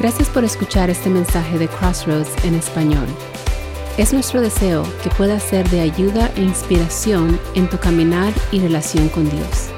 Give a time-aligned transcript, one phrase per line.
[0.00, 3.06] Gracias por escuchar este mensaje de Crossroads en español.
[3.98, 9.10] Es nuestro deseo que pueda ser de ayuda e inspiración en tu caminar y relación
[9.10, 9.68] con Dios.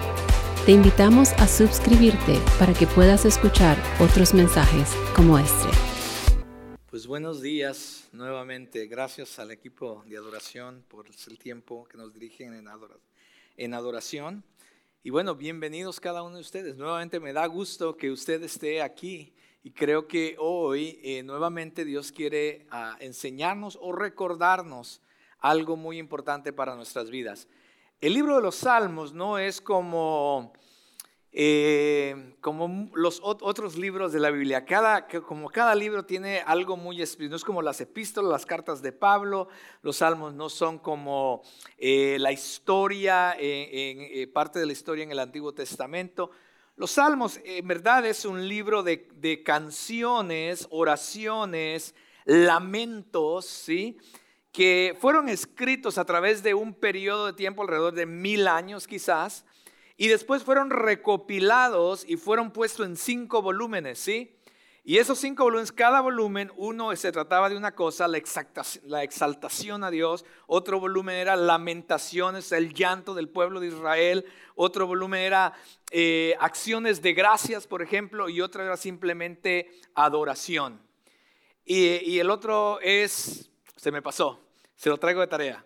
[0.65, 5.69] Te invitamos a suscribirte para que puedas escuchar otros mensajes como este.
[6.89, 8.87] Pues buenos días nuevamente.
[8.87, 12.55] Gracias al equipo de adoración por el tiempo que nos dirigen
[13.57, 14.45] en, adoración.
[15.03, 16.77] Y bueno, bienvenidos cada uno de ustedes.
[16.77, 19.35] Nuevamente me da gusto que usted esté aquí
[19.65, 25.01] y creo que hoy eh, nuevamente Dios quiere ah, enseñarnos o recordarnos
[25.39, 27.49] algo muy importante para nuestras vidas.
[28.01, 30.53] El libro de los Salmos no es como,
[31.31, 34.65] eh, como los otros libros de la Biblia.
[34.65, 37.31] Cada, como cada libro tiene algo muy especial.
[37.31, 39.47] No es como las epístolas, las cartas de Pablo.
[39.83, 41.43] Los Salmos no son como
[41.79, 43.37] eh, la historia,
[44.33, 46.33] parte de la historia en el Antiguo Testamento
[46.77, 53.99] los salmos, en verdad, es un libro de, canciones, oraciones, lamentos, ¿sí?
[54.53, 59.45] que fueron escritos a través de un periodo de tiempo alrededor de mil años quizás,
[59.97, 64.37] y después fueron recopilados y fueron puestos en cinco volúmenes, ¿sí?
[64.85, 68.19] Y esos cinco volúmenes, cada volumen, uno se trataba de una cosa, la,
[69.05, 74.25] exaltación a Dios, otro volumen era lamentaciones, el llanto del pueblo de Israel,
[74.57, 75.53] otro volumen era
[75.93, 80.83] eh, acciones de gracias, por ejemplo, y otro era simplemente adoración.
[81.65, 84.41] Y, el otro es, se me pasó,
[84.75, 85.65] se lo traigo de tarea.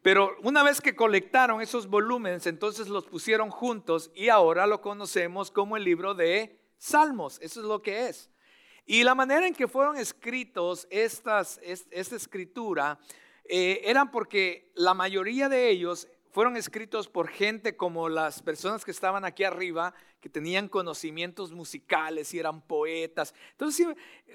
[0.00, 5.50] Pero una vez que colectaron esos volúmenes, entonces los pusieron juntos y ahora lo conocemos
[5.50, 7.38] como el libro de Salmos.
[7.42, 8.30] Eso es lo que es.
[8.86, 12.98] Y la manera en que fueron escritos estas, esta escritura
[13.44, 18.90] eh, eran porque la mayoría de ellos fueron escritos por gente como las personas que
[18.90, 23.34] estaban aquí arriba, que tenían conocimientos musicales y eran poetas.
[23.52, 23.86] Entonces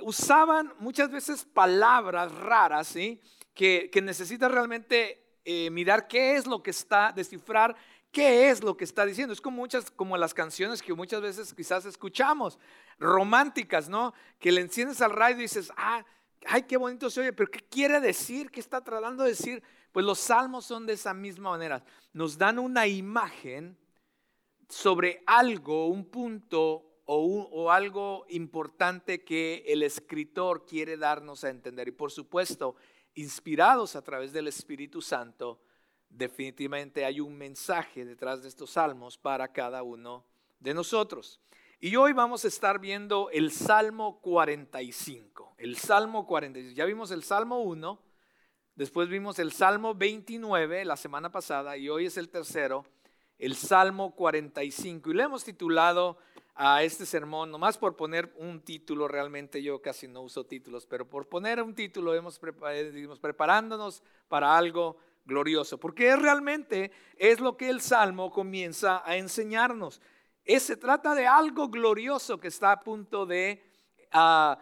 [0.01, 3.19] usaban muchas veces palabras raras, ¿sí?
[3.53, 7.75] que, que necesitas realmente eh, mirar qué es lo que está, descifrar
[8.11, 9.33] qué es lo que está diciendo.
[9.33, 12.59] Es como muchas, como las canciones que muchas veces quizás escuchamos
[12.97, 14.13] románticas, ¿no?
[14.39, 16.03] Que le enciendes al radio y dices, ah,
[16.45, 18.49] ay, qué bonito se oye, pero ¿qué quiere decir?
[18.51, 19.63] ¿Qué está tratando de decir?
[19.91, 21.83] Pues los salmos son de esa misma manera.
[22.13, 23.77] Nos dan una imagen
[24.67, 27.15] sobre algo, un punto o,
[27.51, 31.87] o, algo importante que el escritor quiere darnos a entender.
[31.87, 32.75] Y por supuesto,
[33.15, 35.59] inspirados a través del Espíritu Santo,
[36.09, 40.25] definitivamente hay un mensaje detrás de estos salmos para cada uno
[40.59, 41.39] de nosotros.
[41.79, 45.55] Y hoy vamos a estar viendo el Salmo 45.
[45.57, 46.75] El Salmo 45.
[46.75, 48.01] Ya vimos el Salmo 1,
[48.75, 52.85] después vimos el Salmo 29 la semana pasada y hoy es el tercero,
[53.37, 55.09] el Salmo 45.
[55.09, 56.17] Y le hemos titulado
[56.61, 61.09] a este sermón, nomás por poner un título, realmente yo casi no uso títulos, pero
[61.09, 62.37] por poner un título hemos
[63.21, 64.97] preparándonos para algo
[65.29, 70.01] glorioso, porque realmente es lo que el Salmo comienza a enseñarnos
[70.57, 73.61] se trata de algo glorioso que está a punto de,
[74.11, 74.57] ah,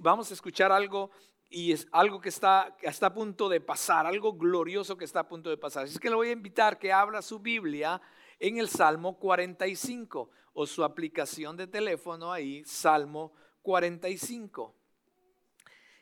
[0.00, 1.10] vamos a escuchar algo
[1.48, 5.28] y es algo que está, está a punto de pasar, algo glorioso que está a
[5.28, 5.84] punto de pasar.
[5.84, 8.00] Así es que le voy a invitar que abra su Biblia
[8.38, 13.32] en el Salmo 45 o su aplicación de teléfono ahí, Salmo
[13.62, 14.74] 45.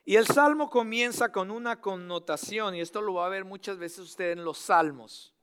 [0.09, 3.99] Y el Salmo comienza con una connotación, y esto lo va a ver muchas veces
[3.99, 5.35] usted en los Salmos.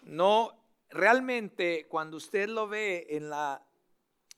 [0.00, 0.58] No
[0.88, 3.62] realmente cuando usted lo ve en la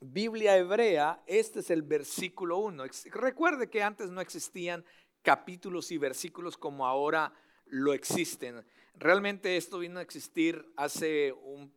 [0.00, 2.82] Biblia hebrea, este es el versículo 1.
[3.12, 4.84] Recuerde que antes no existían
[5.22, 7.32] capítulos y versículos como ahora
[7.66, 8.66] lo existen.
[8.96, 11.72] Realmente esto vino a existir hace un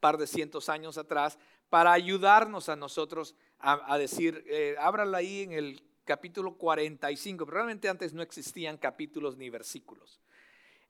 [0.00, 1.38] par de cientos años atrás
[1.70, 7.88] para ayudarnos a nosotros a, decir, eh, ábrala ahí en el capítulo 45, pero realmente
[7.88, 10.20] antes no existían capítulos ni versículos.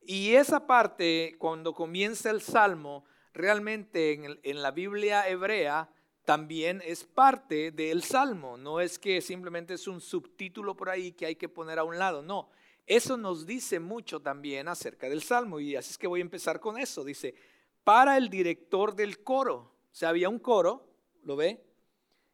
[0.06, 5.90] Y esa parte, cuando comienza el Salmo, realmente en, la Biblia hebrea
[6.24, 8.56] también es parte del Salmo.
[8.56, 11.98] No es que simplemente es un subtítulo por ahí que hay que poner a un
[11.98, 12.22] lado.
[12.22, 12.50] No,
[12.86, 15.58] eso nos dice mucho también acerca del Salmo.
[15.58, 17.02] Y así es que voy a empezar con eso.
[17.02, 17.34] Dice,
[17.82, 19.72] para el director del coro.
[19.90, 20.86] O sea, había un coro,
[21.22, 21.64] ¿lo ve?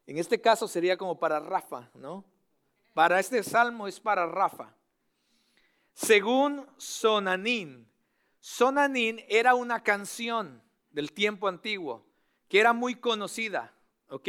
[0.07, 2.25] En este caso sería como para Rafa, ¿no?
[3.01, 4.75] Para este salmo es para Rafa.
[5.95, 7.91] Según Sonanín,
[8.41, 12.05] Sonanín era una canción del tiempo antiguo
[12.47, 13.73] que era muy conocida,
[14.11, 14.29] ¿ok?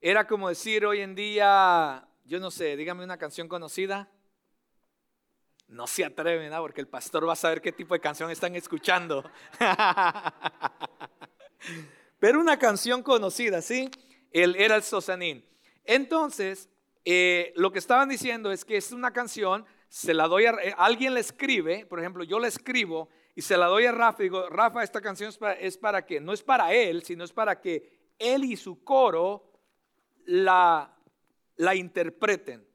[0.00, 4.08] Era como decir hoy en día, yo no sé, dígame una canción conocida.
[5.68, 6.62] No se atreven, ¿no?
[6.62, 9.30] Porque el pastor va a saber qué tipo de canción están escuchando.
[12.18, 13.90] Pero una canción conocida, ¿sí?
[14.30, 15.44] Él era el Sosanín.
[15.84, 16.70] Entonces,
[17.04, 20.74] eh, lo que estaban diciendo es que es una canción, se la doy a eh,
[20.78, 24.24] alguien le escribe, por ejemplo, yo la escribo y se la doy a Rafa y
[24.24, 27.32] digo, Rafa, esta canción es para, es para que, no es para él, sino es
[27.32, 29.52] para que él y su coro
[30.24, 30.96] la,
[31.56, 32.66] la interpreten.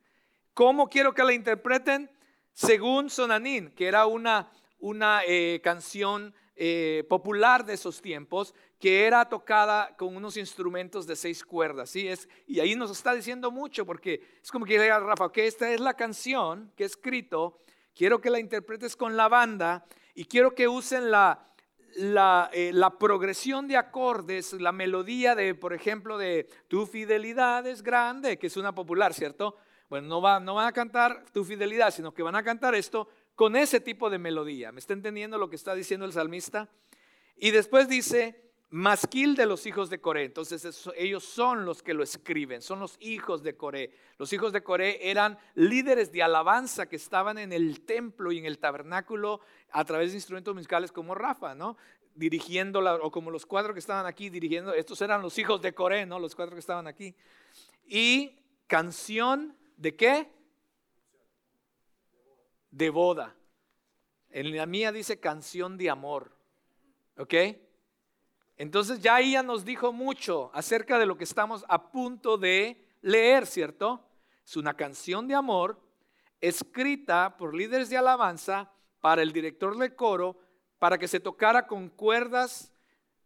[0.53, 2.11] ¿Cómo quiero que la interpreten?
[2.53, 9.29] Según Sonanín, que era una, una eh, canción eh, popular de esos tiempos, que era
[9.29, 11.89] tocada con unos instrumentos de seis cuerdas.
[11.89, 12.09] ¿sí?
[12.09, 15.71] Es, y ahí nos está diciendo mucho, porque es como que diga Rafa, que esta
[15.71, 17.61] es la canción que he escrito,
[17.95, 21.49] quiero que la interpretes con la banda y quiero que usen la,
[21.95, 28.37] eh, la, progresión de acordes, la melodía de, por ejemplo, de Tu fidelidad es grande,
[28.37, 29.55] que es una popular, ¿cierto?
[29.89, 33.07] Bueno, no, va, no van a cantar Tu fidelidad, sino que van a cantar esto
[33.39, 34.73] con ese tipo de melodía.
[34.73, 36.67] ¿Me está entendiendo lo que está diciendo el salmista?
[37.37, 40.25] Y después dice, masquil de los hijos de Coré.
[40.25, 43.93] Entonces ellos son los que lo escriben, son los hijos de Coré.
[44.17, 48.45] Los hijos de Coré eran líderes de alabanza que estaban en el templo y en
[48.45, 49.39] el tabernáculo
[49.71, 51.77] a través de instrumentos musicales como Rafa, ¿no?
[52.15, 56.05] Dirigiendo, o como los cuatro que estaban aquí dirigiendo, estos eran los hijos de Coré,
[56.05, 56.19] ¿no?
[56.19, 57.15] Los cuatro que estaban aquí.
[57.87, 58.37] Y
[58.67, 60.38] canción de qué?
[62.71, 63.35] De boda.
[64.29, 66.35] En la mía dice canción de amor.
[67.17, 67.33] ¿Ok?
[68.57, 73.47] Entonces ya ella nos dijo mucho acerca de lo que estamos a punto de leer,
[73.47, 74.05] ¿cierto?
[74.45, 75.79] Es una canción de amor
[76.41, 80.37] escrita por líderes de alabanza para el director del coro
[80.77, 82.73] para que se tocara con cuerdas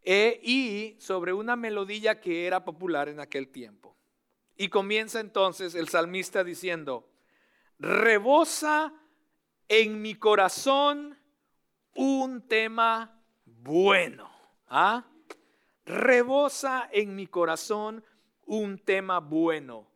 [0.02, 3.96] e, y sobre una melodía que era popular en aquel tiempo.
[4.56, 7.08] Y comienza entonces el salmista diciendo,
[7.78, 8.92] rebosa
[9.68, 11.18] en mi corazón
[11.94, 14.30] un tema bueno.
[14.68, 15.04] ¿Ah?
[15.84, 18.04] rebosa en mi corazón
[18.46, 19.86] un tema bueno.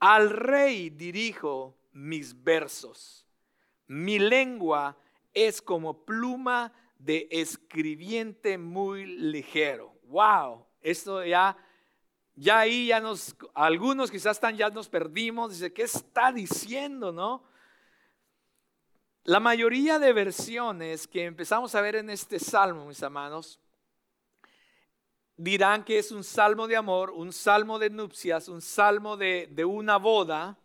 [0.00, 3.26] Al rey dirijo mis versos.
[3.86, 4.96] Mi lengua
[5.32, 9.94] es como pluma de escribiente muy ligero.
[10.04, 11.56] Wow, esto ya,
[12.34, 15.52] ya ahí ya nos, algunos quizás están, ya nos perdimos.
[15.52, 17.42] Dice, ¿qué está diciendo, no?
[19.28, 23.60] La mayoría de versiones que empezamos a ver en este salmo, mis hermanos,
[25.36, 29.98] dirán que es un salmo de amor, un salmo de nupcias, un salmo de, una
[29.98, 30.56] boda.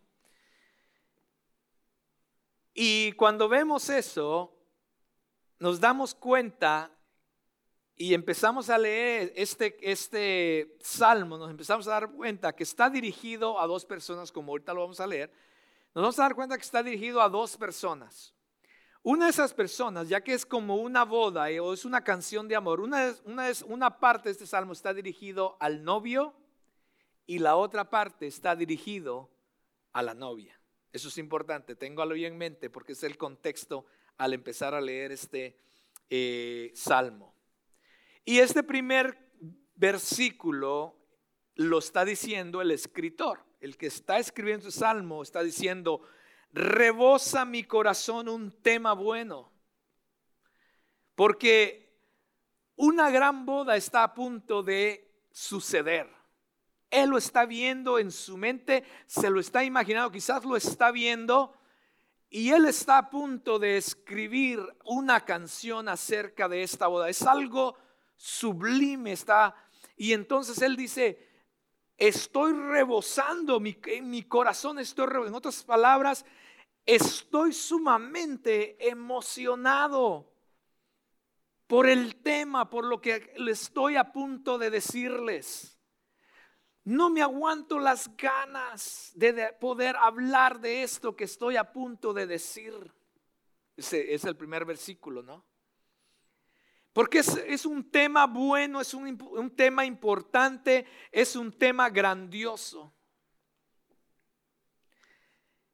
[2.74, 4.58] Y cuando vemos eso,
[5.60, 6.90] nos damos cuenta
[7.98, 13.60] y empezamos a leer este, este salmo, nos empezamos a dar cuenta que está dirigido
[13.60, 15.30] a dos personas, como ahorita lo vamos a leer,
[15.94, 18.33] nos vamos a dar cuenta que está dirigido a dos personas.
[19.04, 22.48] Una de esas personas, ya que es como una boda eh, o es una canción
[22.48, 26.34] de amor, una, una, una parte de este salmo está dirigido al novio
[27.26, 29.30] y la otra parte está dirigido
[29.92, 30.58] a la novia.
[30.94, 33.86] Eso es importante, tengo algo en mente porque es el contexto
[34.18, 35.58] al empezar a leer este
[36.10, 37.36] eh, salmo.
[38.24, 39.18] Y este primer
[39.76, 40.96] versículo
[41.56, 43.44] lo está diciendo el escritor.
[43.60, 46.04] El que está escribiendo el salmo está diciendo,
[46.54, 49.52] rebosa mi corazón un tema bueno.
[51.16, 51.84] Porque
[52.76, 56.10] una gran boda está a punto de suceder.
[56.90, 61.58] Él lo está viendo en su mente, se lo está imaginando, quizás lo está viendo.
[62.30, 67.10] Y él está a punto de escribir una canción acerca de esta boda.
[67.10, 67.78] Es algo
[68.16, 69.56] sublime, está.
[69.96, 71.28] Y entonces él dice,
[71.98, 75.30] estoy rebosando, mi, mi corazón estoy rebosando.
[75.30, 76.26] En otras palabras,
[76.86, 80.34] Estoy sumamente emocionado
[81.68, 85.80] por el tema, por lo que estoy a punto de decirles.
[86.84, 92.28] No me aguanto las ganas de poder hablar de esto que estoy a punto de
[92.28, 92.74] decir.
[93.78, 95.46] Ese es el primer versículo, ¿no?
[96.92, 102.94] Porque es, un tema bueno, es un tema importante, es un tema grandioso.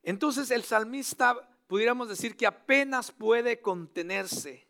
[0.04, 1.36] Entonces el salmista
[1.68, 4.68] pudiéramos decir que apenas puede contenerse.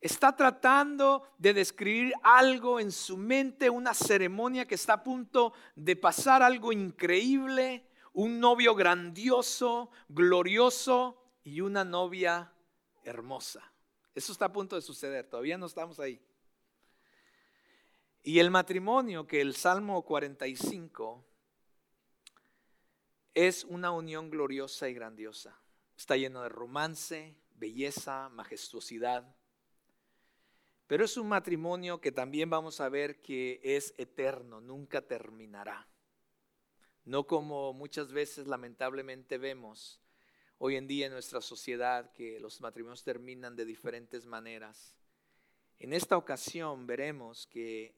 [0.00, 5.94] Está tratando de describir algo en su mente, una ceremonia que está a punto de
[5.96, 12.50] pasar, algo increíble, un novio grandioso, glorioso y una novia
[13.04, 13.70] hermosa.
[14.14, 16.20] Eso está a punto de suceder, todavía no estamos ahí.
[18.22, 21.24] Y el matrimonio que el Salmo 45
[23.34, 25.58] es una unión gloriosa y grandiosa.
[25.96, 29.36] Está lleno de romance, belleza, majestuosidad.
[30.86, 35.86] Pero es un matrimonio que también vamos a ver que es eterno, nunca terminará.
[37.04, 40.00] no como muchas veces lamentablemente vemos
[40.58, 44.94] hoy en día en nuestra sociedad que los matrimonios terminan de diferentes maneras.
[45.78, 47.94] En esta ocasión veremos que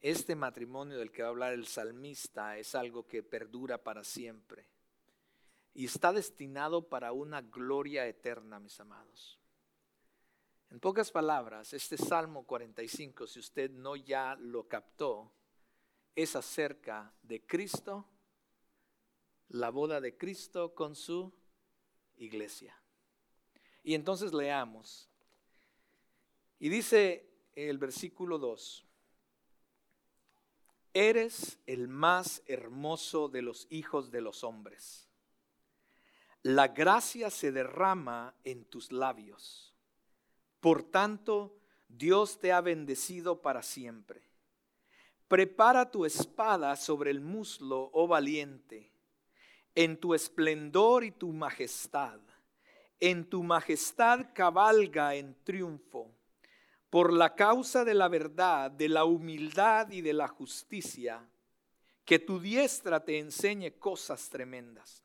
[0.00, 4.66] este matrimonio del que va a hablar el salmista es algo que perdura para siempre
[5.74, 9.38] y está destinado para una gloria eterna, mis amados.
[10.70, 15.32] En pocas palabras, este Salmo 45, si usted no ya lo captó,
[16.14, 18.06] es acerca de Cristo,
[19.50, 21.32] la boda de Cristo con su
[22.16, 22.76] iglesia.
[23.84, 25.08] Y entonces leamos.
[26.58, 28.87] Y dice el versículo 2,
[30.98, 35.08] eres el más hermoso de los hijos de los hombres.
[36.42, 39.74] La gracia se derrama en tus labios.
[40.60, 41.56] Por tanto,
[41.88, 44.22] Dios te ha bendecido para siempre.
[45.28, 48.92] Prepara tu espada sobre el muslo, oh valiente
[49.78, 52.18] en tu esplendor y tu majestad.
[52.98, 56.10] En tu majestad cabalga en triunfo.
[56.90, 61.28] Por la causa de la verdad, de la humildad y de la justicia,
[62.04, 65.04] que tu diestra te enseñe cosas tremendas.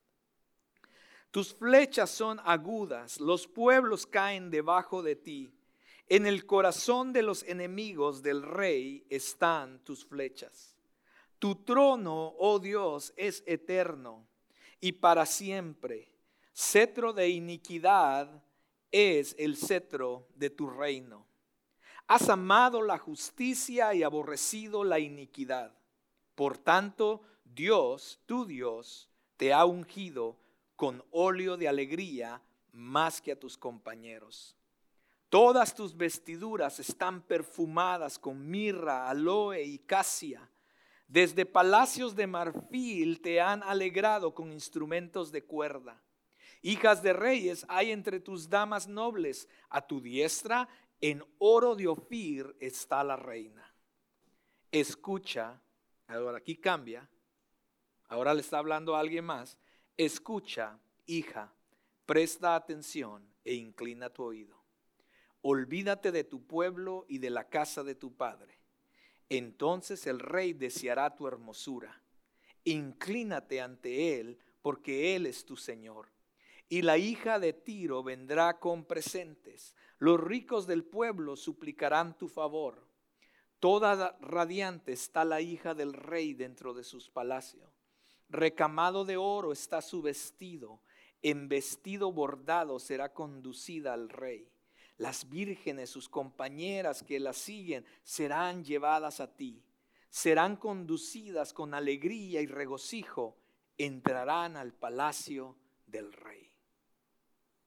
[1.31, 5.51] Tus flechas son agudas, los pueblos caen debajo de ti.
[6.07, 10.77] En el corazón de los enemigos del rey están tus flechas.
[11.39, 14.25] Tu trono, oh Dios, es eterno
[14.79, 16.09] y para siempre.
[16.53, 18.43] Cetro de iniquidad
[18.91, 21.25] es el cetro de tu reino.
[22.07, 25.74] Has amado la justicia y aborrecido la iniquidad.
[26.36, 30.38] Por tanto, Dios, tu Dios, te ha ungido
[30.75, 32.41] con óleo de alegría
[32.72, 34.55] más que a tus compañeros.
[35.29, 40.50] Todas tus vestiduras están perfumadas con mirra, aloe y casia
[41.13, 46.01] desde palacios de marfil te han alegrado con instrumentos de cuerda.
[46.63, 49.48] Hijas de reyes hay entre tus damas nobles.
[49.69, 50.67] A tu diestra
[51.03, 53.74] en oro de Ofir está la reina.
[54.72, 55.62] Escucha,
[56.07, 57.10] ahora aquí cambia,
[58.07, 59.60] ahora le está hablando a alguien más.
[59.98, 61.53] Escucha, hija,
[62.05, 64.63] presta atención e inclina tu oído.
[65.41, 68.63] Olvídate de tu pueblo y de la casa de tu padre
[69.38, 72.01] entonces el rey deseará tu hermosura.
[72.65, 76.07] Inclínate ante él, porque él es tu Señor.
[76.74, 79.75] Y la hija de Tiro vendrá con presentes.
[80.00, 82.88] Los ricos del pueblo suplicarán tu favor.
[83.60, 87.70] Toda radiante está la hija del rey dentro de sus palacios.
[88.27, 90.82] Recamado de oro está su vestido.
[91.22, 94.50] En vestido bordado será conducida al rey.
[94.98, 99.63] Las vírgenes, sus compañeras que la siguen, serán llevadas a ti.
[100.10, 103.38] Serán conducidas con alegría y regocijo.
[103.77, 106.52] Entrarán al palacio del rey.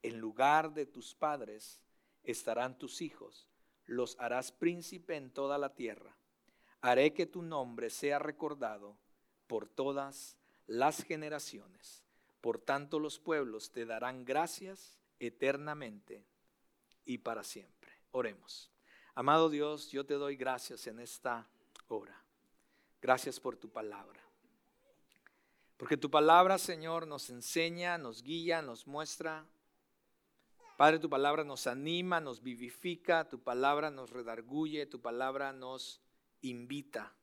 [0.07, 1.81] En lugar de tus padres
[2.23, 3.49] estarán tus hijos.
[3.87, 6.17] Los harás príncipe en toda la tierra.
[6.81, 8.97] Haré que tu nombre sea recordado
[9.49, 10.37] por todas
[10.69, 12.05] las generaciones.
[12.41, 16.25] Por tanto los pueblos te darán gracias eternamente
[17.05, 17.91] y para siempre.
[18.13, 18.71] Oremos.
[19.17, 21.49] Amado Dios, yo te doy gracias en esta
[21.89, 22.23] hora.
[23.03, 24.21] Gracias por tu palabra.
[25.77, 29.45] Porque tu palabra, Señor, nos enseña, nos guía, nos muestra.
[30.77, 36.03] Padre, tu palabra nos anima, nos vivifica, tu palabra nos redarguye, tu palabra nos
[36.43, 37.15] invita,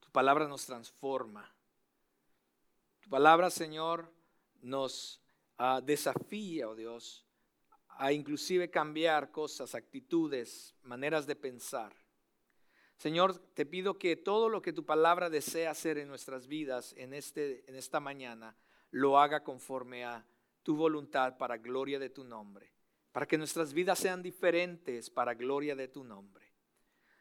[0.00, 1.54] tu palabra nos transforma.
[3.00, 4.10] Tu palabra, Señor,
[4.62, 5.22] nos
[5.58, 7.24] ah, desafía, oh Dios,
[7.86, 11.94] a inclusive cambiar cosas, actitudes, maneras de pensar.
[12.96, 17.14] Señor, te pido que todo lo que tu palabra desea hacer en nuestras vidas en,
[17.14, 18.56] este, en esta mañana,
[18.90, 20.26] lo haga conforme a
[20.66, 22.72] tu voluntad para gloria de tu nombre,
[23.12, 26.52] para que nuestras vidas sean diferentes para gloria de tu nombre.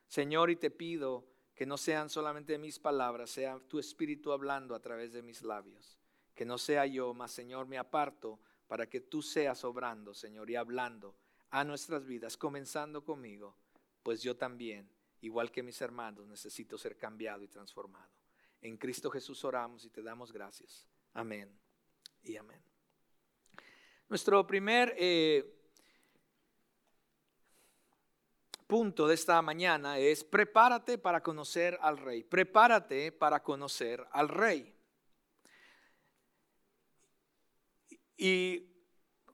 [0.08, 4.80] Señor, y te pido que no sean solamente mis palabras, sea tu espíritu hablando a
[4.80, 6.00] través de mis labios,
[6.34, 10.56] que no sea yo, mas Señor, me aparto para que tú seas obrando, Señor, y
[10.56, 11.16] hablando
[11.52, 13.56] a nuestras vidas, comenzando conmigo,
[14.02, 14.90] pues yo también,
[15.22, 18.10] igual que mis hermanos, necesito ser cambiado y transformado.
[18.60, 20.88] En Cristo Jesús oramos y te damos gracias.
[21.14, 21.56] Amén
[22.24, 22.75] y amén.
[24.08, 25.52] Nuestro primer eh,
[28.68, 32.24] punto de esta mañana es prepárate para conocer al rey.
[32.24, 34.76] Prepárate para conocer al rey.
[38.16, 38.68] Y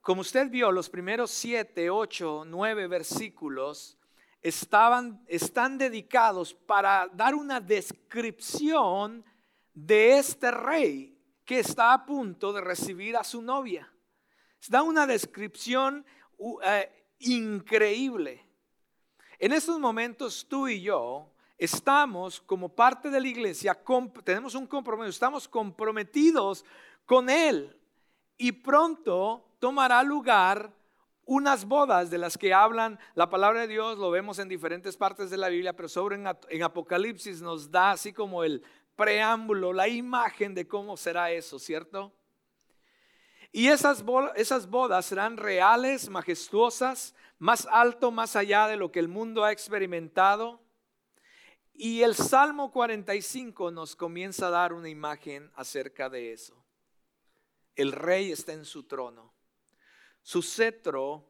[0.00, 3.98] como usted vio, los primeros siete, ocho, nueve versículos
[4.40, 9.22] estaban, están dedicados para dar una descripción
[9.74, 13.92] de este rey que está a punto de recibir a su novia.
[14.68, 16.04] Da una descripción
[16.64, 18.44] eh, increíble.
[19.38, 21.28] En estos momentos tú y yo
[21.58, 23.78] estamos como parte de la iglesia,
[24.24, 26.64] tenemos un compromiso, estamos comprometidos
[27.06, 27.76] con Él
[28.36, 30.72] y pronto tomará lugar
[31.24, 35.30] unas bodas de las que hablan la palabra de Dios, lo vemos en diferentes partes
[35.30, 38.62] de la Biblia, pero sobre en, Apocalipsis nos da así como el
[38.96, 42.12] preámbulo, la imagen de cómo será eso, ¿cierto?
[43.52, 44.02] Y esas,
[44.34, 49.52] esas bodas serán reales, majestuosas, más alto, más allá de lo que el mundo ha
[49.52, 50.60] experimentado.
[51.74, 56.56] Y el Salmo 45 nos comienza a dar una imagen acerca de eso.
[57.76, 59.32] El rey está en su trono
[60.22, 61.24] su cetro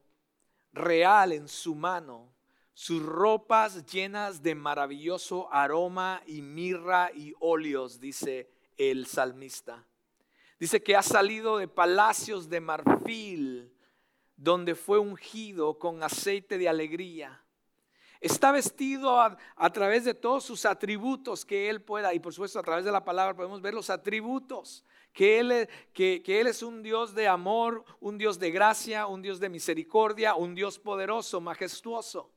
[0.72, 2.32] real en su mano,
[2.74, 9.84] sus ropas llenas de maravilloso aroma y mirra y óleos, dice el salmista.
[10.62, 13.76] Dice que ha salido de palacios de marfil,
[14.36, 17.44] donde fue ungido con aceite de alegría.
[18.20, 22.62] Está vestido a, través de todos sus atributos que Él pueda, y por supuesto a
[22.62, 27.12] través de la palabra podemos ver los atributos que él, que, Él es un Dios
[27.12, 32.30] de amor, un Dios de gracia, un Dios de misericordia, un Dios poderoso, majestuoso.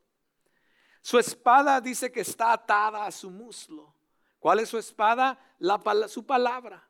[1.00, 3.94] Su espada dice que está atada a su muslo.
[4.40, 5.40] ¿Cuál es su espada?
[5.60, 6.85] La, su palabra.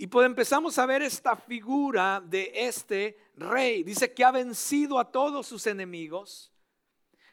[0.00, 3.82] Y pues empezamos a ver esta figura de este rey.
[3.82, 6.52] Dice que ha vencido a todos sus enemigos.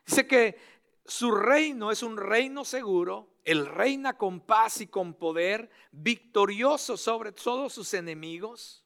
[0.03, 0.57] Dice que
[1.05, 3.35] su reino es un reino seguro.
[3.43, 8.83] Él reina con paz y con poder, victorioso sobre todos sus enemigos.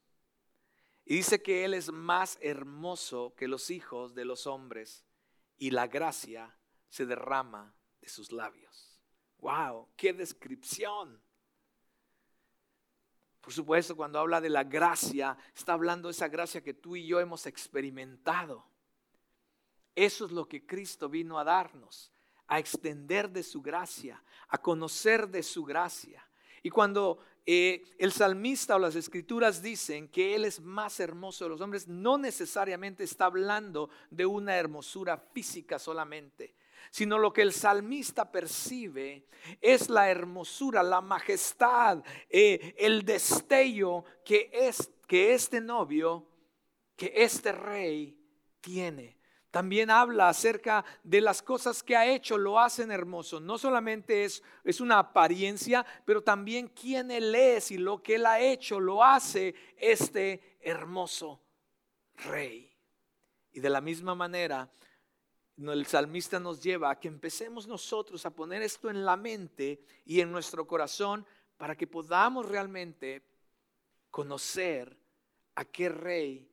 [1.06, 5.06] Y dice que Él es más hermoso que los hijos de los hombres
[5.58, 6.54] y la gracia
[6.90, 9.00] se derrama de sus labios.
[9.38, 9.88] ¡Wow!
[9.96, 11.24] ¡Qué descripción!
[13.42, 17.08] Por supuesto, cuando habla de la gracia, está hablando de esa gracia que tú y
[17.08, 18.66] yo hemos experimentado.
[19.96, 22.12] Eso es lo que Cristo vino a darnos,
[22.48, 26.26] a extender de su gracia, a conocer de su gracia.
[26.64, 31.50] Y cuando eh, el salmista o las escrituras dicen que Él es más hermoso de
[31.50, 36.56] los hombres, no necesariamente está hablando de una hermosura física solamente,
[36.92, 39.28] sino lo que el salmista percibe
[39.62, 46.28] es la hermosura, la majestad, eh, el destello que, es, que este novio,
[46.96, 48.18] que este rey
[48.62, 49.20] tiene.
[49.52, 53.40] También habla acerca de las cosas que ha hecho, lo hacen hermoso.
[53.40, 58.28] No solamente es, es una apariencia, pero también quién Él es y lo que Él
[58.28, 61.42] ha hecho, lo hace este hermoso
[62.26, 62.72] rey.
[63.52, 64.70] Y de la misma manera,
[65.68, 70.22] el salmista nos lleva a que empecemos nosotros a poner esto en la mente y
[70.22, 71.26] en nuestro corazón
[71.58, 73.22] para que podamos realmente
[74.10, 74.98] conocer
[75.56, 76.50] a qué rey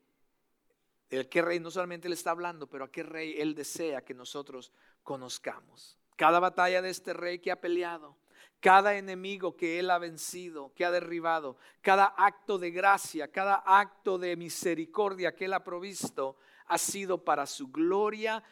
[1.10, 4.14] el qué rey no solamente le está hablando, pero a qué rey él desea que
[4.14, 5.96] nosotros conozcamos.
[6.16, 8.16] Cada batalla de este rey que ha peleado,
[8.60, 14.18] cada enemigo que él ha vencido, que ha derribado, cada acto de gracia, cada acto
[14.18, 18.42] de misericordia que él ha provisto, ha sido para su gloria,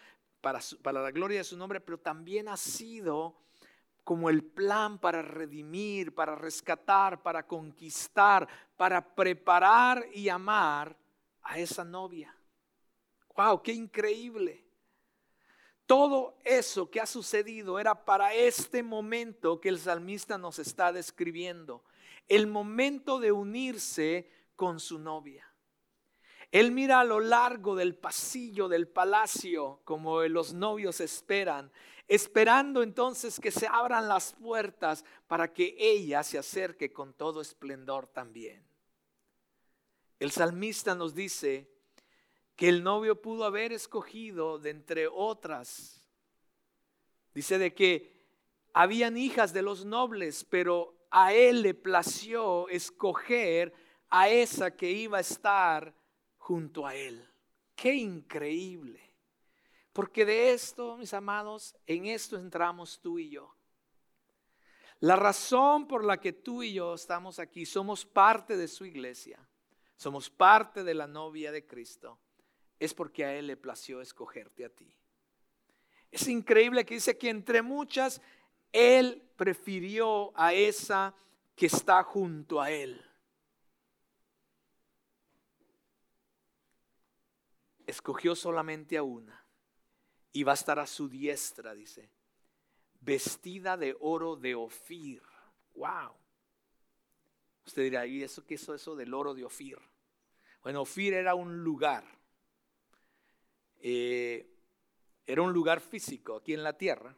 [0.45, 3.35] para, la gloria de su nombre, pero también ha sido
[4.05, 10.95] como el plan para redimir, para rescatar, para conquistar, para preparar y amar
[11.43, 12.37] a esa novia.
[13.35, 13.63] ¡Wow!
[13.63, 14.63] ¡Qué increíble!
[15.87, 21.83] Todo eso que ha sucedido era para este momento que el salmista nos está describiendo.
[22.29, 25.54] El momento de unirse con su novia.
[26.55, 31.73] Él mira a lo largo del pasillo del palacio como los novios esperan,
[32.07, 38.07] esperando entonces que se abran las puertas para que ella se acerque con todo esplendor
[38.07, 38.65] también.
[40.21, 41.69] El salmista nos dice,
[42.55, 46.01] que el novio pudo haber escogido de entre otras.
[47.35, 48.15] Dice de que
[48.73, 53.75] habían hijas de los nobles, pero a él le plació escoger
[54.09, 55.93] a esa que iba a estar
[56.45, 57.27] junto a él.
[57.75, 59.01] Qué increíble.
[59.95, 63.55] Porque de esto, mis amados, en esto entramos tú y yo.
[65.01, 69.39] La razón por la que tú y yo estamos aquí, somos parte de su iglesia,
[69.97, 72.19] somos parte de la novia de Cristo
[72.79, 74.95] es porque a Él le plació escogerte a ti.
[76.11, 78.21] Es increíble que dice que entre muchas,
[78.71, 81.15] Él prefirió a esa
[81.57, 83.03] que está junto a Él.
[87.87, 89.45] Escogió solamente a una
[90.33, 92.11] y va a estar a su diestra, dice,
[93.01, 95.23] vestida de oro de Ofir.
[95.75, 96.13] ¡Wow!
[97.67, 99.79] Usted dirá, ¿y eso qué es eso del oro de Ofir?
[100.63, 102.05] Bueno, Ofir era un lugar,
[103.81, 104.51] eh,
[105.27, 107.17] era un lugar físico aquí en la tierra,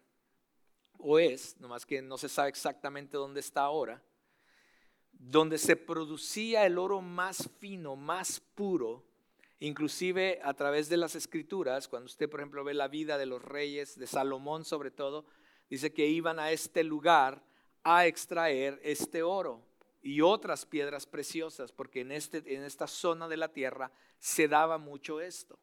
[0.98, 4.02] o es, nomás que no se sabe exactamente dónde está ahora,
[5.12, 9.04] donde se producía el oro más fino, más puro,
[9.60, 13.42] inclusive a través de las escrituras, cuando usted por ejemplo ve la vida de los
[13.42, 15.24] reyes, de Salomón sobre todo,
[15.70, 17.42] dice que iban a este lugar
[17.82, 19.62] a extraer este oro
[20.02, 24.78] y otras piedras preciosas, porque en, este, en esta zona de la tierra se daba
[24.78, 25.58] mucho esto.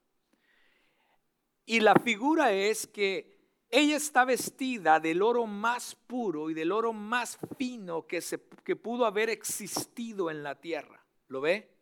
[1.66, 3.34] Y la figura es que
[3.70, 8.76] ella está vestida del oro más puro y del oro más fino que, se, que
[8.76, 11.04] pudo haber existido en la tierra.
[11.28, 11.73] ¿Lo ve?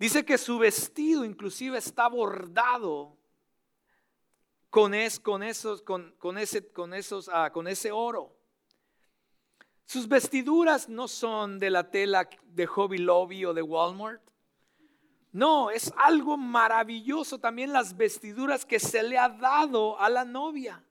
[0.00, 3.18] Dice que su vestido inclusive está bordado
[4.70, 8.34] con, esos, con ese, con, esos, ah, con ese oro.
[9.84, 14.22] Sus vestiduras no son de la tela de Hobby Lobby o de Walmart.
[15.32, 20.82] No, es algo maravilloso también las vestiduras que se le ha dado a la novia.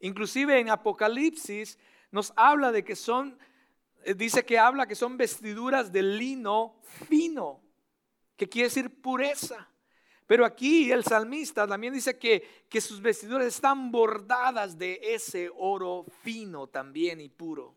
[0.00, 1.78] Inclusive en Apocalipsis
[2.10, 3.38] nos habla de que son,
[4.04, 6.76] eh, dice que habla que son vestiduras de lino
[7.08, 7.62] fino,
[8.38, 9.68] que quiere decir pureza.
[10.26, 16.06] Pero aquí el salmista también dice que, que sus vestiduras están bordadas de ese oro
[16.22, 17.74] fino también y puro.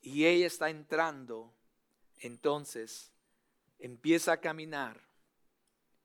[0.00, 1.52] Y ella está entrando,
[2.20, 3.12] entonces
[3.78, 5.00] empieza a caminar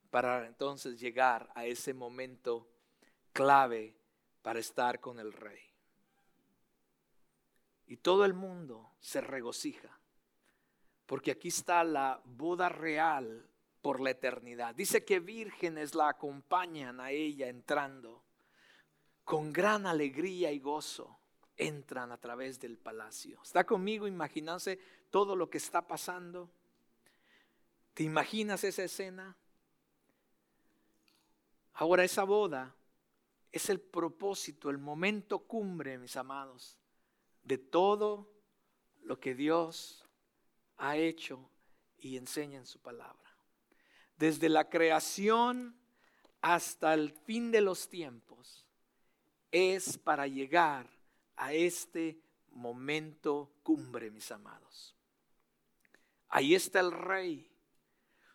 [0.09, 2.67] para entonces llegar a ese momento
[3.33, 3.95] clave
[4.41, 5.59] para estar con el rey.
[7.85, 9.96] Y todo el mundo se regocija,
[11.07, 13.49] porque aquí está la boda real
[13.81, 14.75] por la eternidad.
[14.75, 18.23] Dice que vírgenes la acompañan a ella entrando.
[19.23, 21.17] Con gran alegría y gozo
[21.55, 23.41] entran a través del palacio.
[23.41, 24.05] ¿Está conmigo?
[24.07, 26.49] Imagínense todo lo que está pasando.
[27.93, 29.35] ¿Te imaginas esa escena?
[31.73, 32.75] Ahora esa boda
[33.51, 36.77] es el propósito, el momento cumbre, mis amados,
[37.43, 38.29] de todo
[39.03, 40.06] lo que Dios
[40.77, 41.49] ha hecho
[41.99, 43.27] y enseña en su palabra
[44.17, 45.75] desde la creación
[46.41, 48.65] hasta el fin de los tiempos,
[49.51, 50.87] es para llegar
[51.35, 52.19] a este
[52.51, 54.95] momento cumbre, mis amados.
[56.29, 57.49] Ahí está el rey,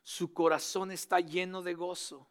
[0.02, 2.28] su corazón está lleno de gozo.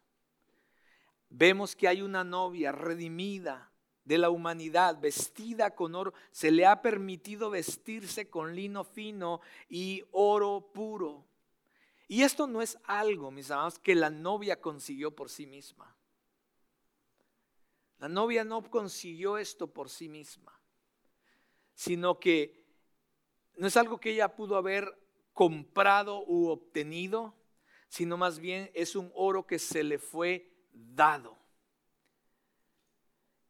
[1.28, 3.70] Vemos que hay una novia redimida
[4.04, 6.12] de la humanidad, vestida con oro.
[6.30, 11.24] Se le ha permitido vestirse con lino fino y oro puro.
[12.08, 15.96] Y esto no es algo, mis amados, que la novia consiguió por sí misma.
[17.98, 20.58] La novia no consiguió esto por sí misma,
[21.74, 22.66] sino que
[23.56, 24.92] no es algo que ella pudo haber
[25.32, 27.34] comprado u obtenido,
[27.88, 31.41] sino más bien es un oro que se le fue dado.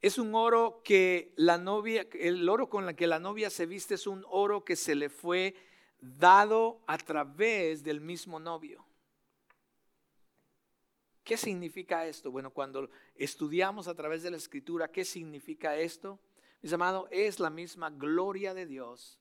[0.02, 3.94] Es un oro que la novia, el oro con el que la novia se viste
[3.94, 5.54] es un oro que se le fue
[6.00, 8.84] dado a través del mismo novio.
[11.22, 12.32] ¿Qué significa esto?
[12.32, 16.18] Bueno, cuando estudiamos a través de la escritura, ¿qué significa esto?
[16.62, 19.20] Mis amados, es la misma gloria de Dios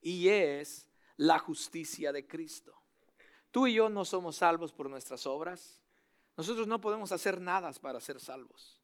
[0.00, 2.74] y es la justicia de Cristo.
[3.52, 5.80] Tú y yo no somos salvos por nuestras obras.
[6.36, 8.80] Nosotros no podemos hacer nada para ser salvos.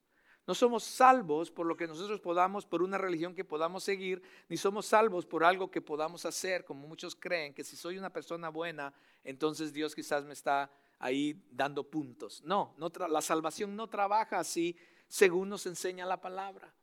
[0.46, 4.56] No somos salvos por lo que nosotros podamos, por una religión que podamos seguir, ni
[4.56, 8.48] somos salvos por algo que podamos hacer, como muchos creen, que si soy una persona
[8.48, 12.42] buena, entonces Dios quizás me está ahí dando puntos.
[12.44, 12.74] No,
[13.08, 14.76] la salvación no trabaja así
[15.06, 16.74] según nos enseña la palabra,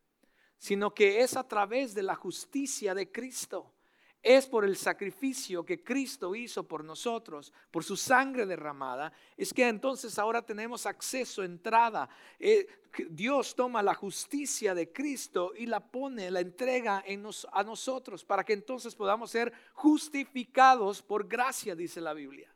[0.57, 3.73] sino que es a través de la justicia de Cristo
[4.21, 9.67] es por el sacrificio que Cristo hizo por nosotros, por su sangre derramada, es que
[9.67, 12.09] entonces ahora tenemos acceso, entrada.
[12.37, 12.67] Eh,
[13.09, 17.03] Dios toma la justicia de Cristo y la pone, la entrega
[17.51, 22.53] a nosotros para que entonces podamos ser justificados por gracia, dice la Biblia.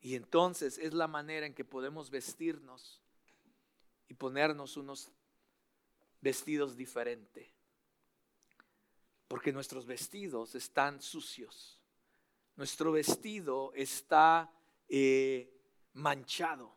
[0.00, 3.00] Y entonces es la manera en que podemos vestirnos
[4.08, 5.10] y ponernos unos
[6.20, 7.55] vestidos diferentes
[9.28, 11.80] porque nuestros vestidos están sucios.
[12.56, 14.50] Nuestro vestido está
[14.88, 15.52] eh,
[15.94, 16.76] manchado,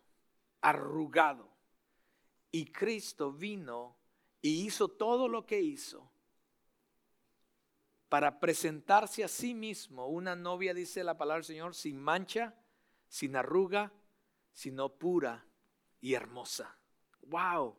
[0.61, 1.49] arrugado.
[2.51, 3.97] Y Cristo vino
[4.41, 6.11] y hizo todo lo que hizo
[8.09, 12.55] para presentarse a sí mismo una novia, dice la palabra del Señor, sin mancha,
[13.07, 13.93] sin arruga,
[14.51, 15.45] sino pura
[16.01, 16.75] y hermosa.
[17.21, 17.77] ¡Wow!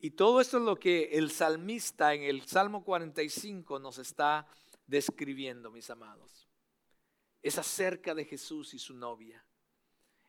[0.00, 4.46] Y todo esto es lo que el salmista en el Salmo 45 nos está
[4.86, 6.48] describiendo, mis amados.
[7.42, 9.44] Es acerca de Jesús y su novia.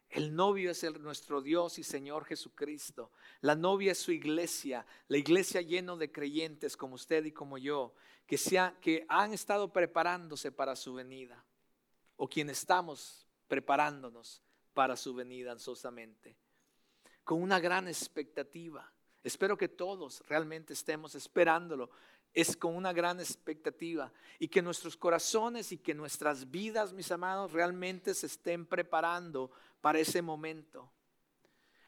[0.09, 3.11] El novio es el, nuestro Dios y Señor Jesucristo.
[3.41, 7.93] La novia es su iglesia, la iglesia lleno de creyentes como usted y como yo,
[8.25, 8.37] que,
[8.81, 11.45] que han estado preparándose para su venida,
[12.15, 14.41] o quien estamos preparándonos
[14.73, 16.35] para su venida ansiosamente,
[17.23, 18.91] con una gran expectativa.
[19.23, 21.89] Espero que todos realmente estemos esperándolo,
[22.33, 27.51] es con una gran expectativa y que nuestros corazones y que nuestras vidas, mis amados,
[27.51, 29.51] realmente se estén preparando
[29.81, 30.91] para ese momento.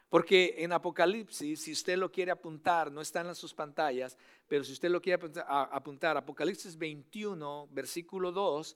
[0.09, 4.17] Porque en Apocalipsis, si usted lo quiere apuntar, no está en sus pantallas,
[4.47, 8.75] pero si usted lo quiere apuntar, Apocalipsis 21, versículo 2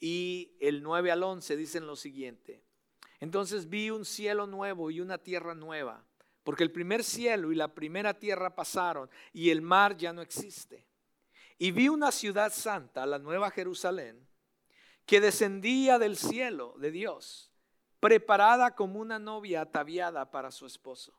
[0.00, 2.64] y el 9 al 11 dicen lo siguiente.
[3.20, 6.04] Entonces vi un cielo nuevo y una tierra nueva,
[6.46, 10.86] porque el primer cielo y la primera tierra pasaron y el mar ya no existe.
[11.58, 14.24] Y vi una ciudad santa, la nueva Jerusalén,
[15.06, 17.50] que descendía del cielo de Dios
[17.98, 21.18] preparada como una novia ataviada para su esposo.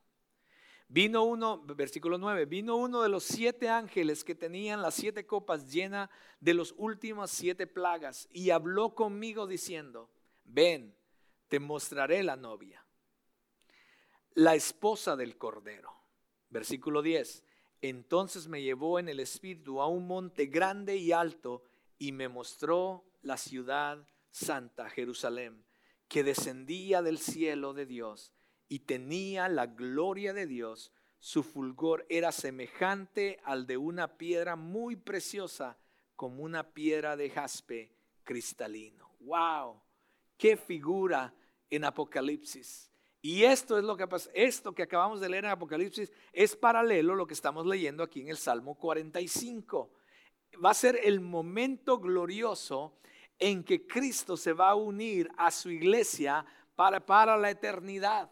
[0.87, 5.69] Vino uno, versículo 9, vino uno de los siete ángeles que tenían las siete copas
[5.69, 6.09] llenas
[6.39, 10.09] de los últimos siete plagas y habló conmigo diciendo,
[10.45, 10.95] ven,
[11.49, 12.86] te mostraré la novia,
[14.37, 15.91] la esposa del Cordero.
[16.51, 17.43] Versículo 10,
[17.81, 21.63] entonces me llevó en el espíritu a un monte grande y alto
[21.97, 25.65] y me mostró la ciudad santa, Jerusalén
[26.07, 28.31] que descendía del cielo de Dios
[28.69, 34.95] y tenía la gloria de Dios, su fulgor era semejante al de una piedra muy
[34.95, 35.77] preciosa,
[36.15, 37.91] como una piedra de jaspe
[38.23, 39.15] cristalino.
[39.19, 39.81] ¡Wow!
[40.37, 41.33] ¡Qué figura
[41.71, 42.91] en Apocalipsis!
[43.27, 47.17] Y esto es lo que esto que acabamos de leer en Apocalipsis es paralelo a
[47.17, 49.91] lo que estamos leyendo aquí en el Salmo 45.
[50.63, 52.97] Va a ser el momento glorioso
[53.37, 58.31] en que Cristo se va a unir a su iglesia para, para la eternidad.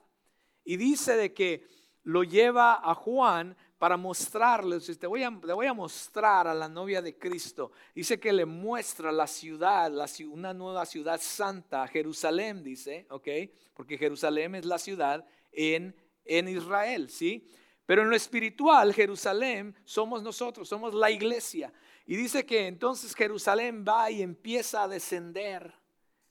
[0.63, 1.67] Y dice de que
[2.03, 6.69] lo lleva a Juan para mostrarle, te voy a, le voy a mostrar a la
[6.69, 7.71] novia de Cristo.
[7.93, 9.91] Dice que le muestra la ciudad,
[10.29, 13.27] una nueva ciudad santa, Jerusalén, dice, ¿ok?
[13.73, 17.49] Porque Jerusalén es la ciudad en, en Israel, ¿sí?
[17.85, 21.71] Pero en lo espiritual, Jerusalén somos nosotros, somos la iglesia.
[22.05, 25.73] Y dice que entonces Jerusalén va y empieza a descender,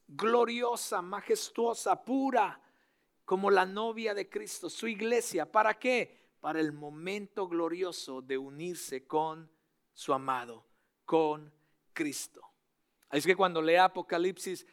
[0.09, 2.61] gloriosa, majestuosa, pura,
[3.25, 5.51] como la novia de Cristo, su iglesia.
[5.51, 6.24] ¿Para qué?
[6.45, 9.51] Para el momento glorioso de unirse con
[9.95, 10.67] su amado,
[11.07, 11.51] con
[11.95, 12.43] Cristo.
[13.09, 14.67] Así que cuando lea Apocalipsis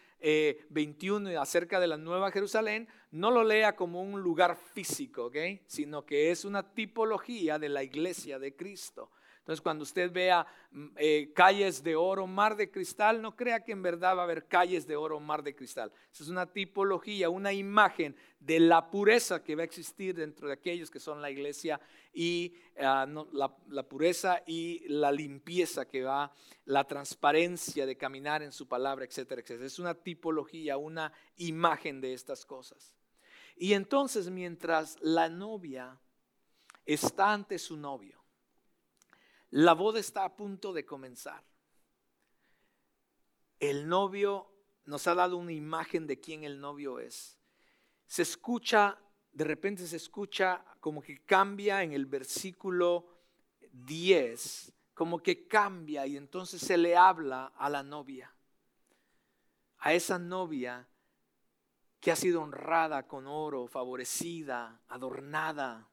[0.70, 5.32] 21 eh, acerca de la Nueva Jerusalén, no lo lea como un lugar físico,
[5.66, 9.10] sino que es una tipología de la iglesia de Cristo.
[9.52, 13.74] Entonces, cuando usted vea mm, eh, calles de oro, mar de cristal, no crea que
[13.74, 15.92] en verdad va a haber calles de oro, mar de cristal.
[16.10, 20.54] Esa es una tipología, una imagen de la pureza que va a existir dentro de
[20.54, 21.82] aquellos que son la iglesia
[22.14, 26.32] y ah, la, pureza y la limpieza que va,
[26.64, 29.68] la transparencia de caminar en su palabra, etcétera, etcétera.
[29.68, 32.96] Es una tipología, una imagen de estas cosas.
[33.58, 36.00] Y entonces, mientras la novia
[36.86, 38.21] está ante su novio,
[39.52, 41.44] la boda está a punto de comenzar.
[43.60, 44.52] El novio
[44.86, 47.38] nos ha dado una imagen de quién el novio es.
[48.08, 48.98] Se escucha,
[49.32, 53.08] de repente se escucha como que cambia en el versículo
[53.72, 58.34] 10, como que cambia y entonces se le habla a la novia,
[59.80, 60.88] a esa novia
[62.00, 65.91] que ha sido honrada con oro, favorecida, adornada,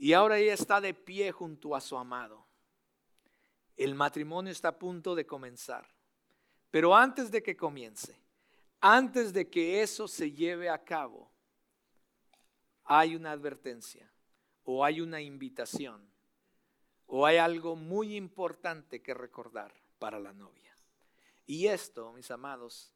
[0.00, 2.46] y ahora ella está de pie junto a su amado.
[3.76, 5.86] El matrimonio está a punto de comenzar.
[6.70, 8.18] Pero antes de que comience,
[8.80, 11.30] antes de que eso se lleve a cabo,
[12.84, 14.10] hay una advertencia
[14.64, 16.10] o hay una invitación
[17.06, 20.74] o hay algo muy importante que recordar para la novia.
[21.44, 22.90] Y esto, mis amados,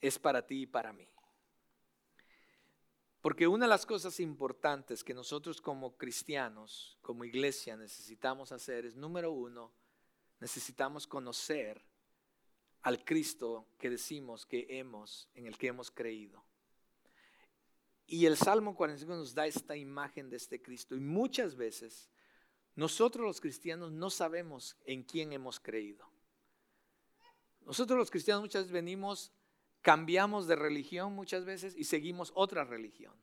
[0.00, 1.08] es para ti y para mí.
[3.28, 8.96] Porque una de las cosas importantes que nosotros como cristianos, como iglesia, necesitamos hacer es,
[8.96, 9.70] número uno,
[10.40, 11.84] necesitamos conocer
[12.80, 16.42] al Cristo que decimos que hemos, en el que hemos creído.
[18.06, 20.96] Y el Salmo 45 nos da esta imagen de este Cristo.
[20.96, 22.08] Y muchas veces
[22.76, 26.10] nosotros los cristianos no sabemos en quién hemos creído.
[27.66, 29.32] Nosotros los cristianos muchas veces venimos
[29.82, 33.14] Cambiamos de religión muchas veces y seguimos otra religión.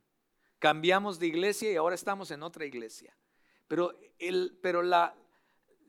[0.58, 3.16] Cambiamos de iglesia y ahora estamos en otra iglesia.
[3.68, 5.14] Pero, el, pero la,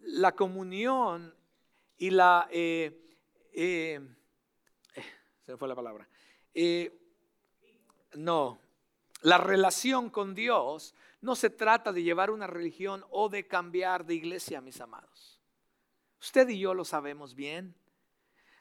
[0.01, 1.33] la comunión
[1.97, 3.15] Y la, eh,
[3.53, 3.99] eh,
[5.45, 6.07] se me fue la palabra.
[8.13, 8.59] no,
[9.21, 14.13] la relación con Dios no se trata de llevar una religión o de cambiar de
[14.13, 15.39] iglesia, mis amados.
[16.19, 17.75] Usted y yo lo sabemos bien.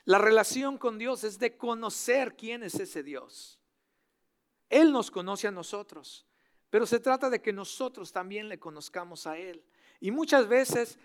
[0.06, 3.58] La relación con Dios es de conocer quién es ese Dios.
[4.70, 6.24] Él nos conoce a nosotros,
[6.70, 9.64] pero se trata de que nosotros también le conozcamos a Él.
[9.98, 10.96] Y muchas veces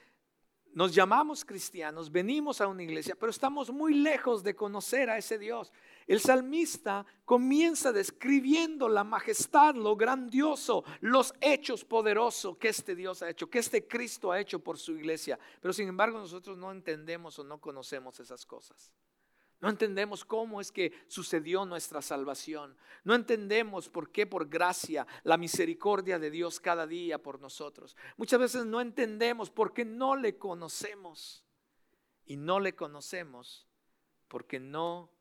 [0.74, 5.38] nos llamamos cristianos, venimos a una iglesia, pero estamos muy lejos de conocer a ese
[5.38, 5.72] Dios.
[6.08, 13.30] El salmista comienza describiendo la majestad, lo grandioso, los hechos poderosos que este Dios ha
[13.30, 15.38] hecho, que este Cristo ha hecho por su iglesia.
[15.62, 18.92] Pero sin embargo nosotros no entendemos o no conocemos esas cosas.
[19.62, 22.76] No entendemos cómo es que sucedió nuestra salvación.
[23.04, 27.96] No entendemos por qué por gracia la misericordia de Dios cada día por nosotros.
[28.18, 31.46] Muchas veces no entendemos porque no le conocemos.
[32.26, 33.68] Y no le conocemos
[34.28, 35.12] porque no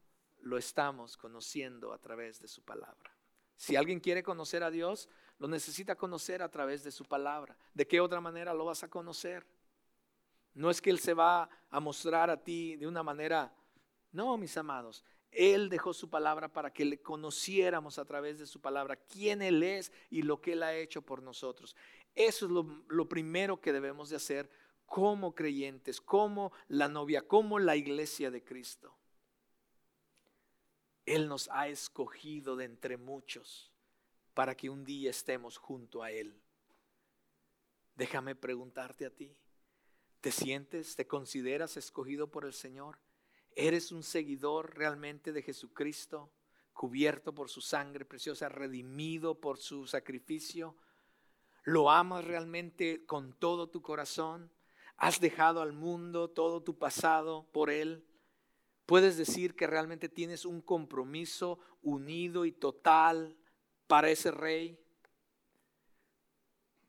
[0.42, 3.14] lo estamos conociendo a través de su palabra.
[3.56, 7.56] Si alguien quiere conocer a Dios, lo necesita conocer a través de su palabra.
[7.74, 9.44] ¿De qué otra manera lo vas a conocer?
[10.54, 13.52] No es que Él se va a mostrar a ti de una manera,
[14.12, 15.04] no, mis amados.
[15.30, 19.62] Él dejó su palabra para que le conociéramos a través de su palabra quién Él
[19.62, 21.76] es y lo que Él ha hecho por nosotros.
[22.14, 22.52] Eso es
[22.88, 24.50] lo, primero que debemos de hacer
[24.86, 28.96] como creyentes, como la novia, como la iglesia de Cristo.
[31.06, 33.72] Él nos ha escogido de entre muchos
[34.34, 36.40] para que un día estemos junto a Él.
[37.94, 39.36] Déjame preguntarte a ti,
[40.20, 42.98] ¿te sientes, te consideras escogido por el Señor?
[43.54, 46.30] ¿Eres un seguidor realmente de Jesucristo,
[46.72, 50.76] cubierto por su sangre preciosa, redimido por su sacrificio?
[51.64, 54.50] ¿Lo amas realmente con todo tu corazón?
[54.96, 58.06] ¿Has dejado al mundo todo tu pasado por Él?
[58.90, 63.36] puedes decir que realmente tienes un compromiso unido y total
[63.86, 64.76] para ese rey.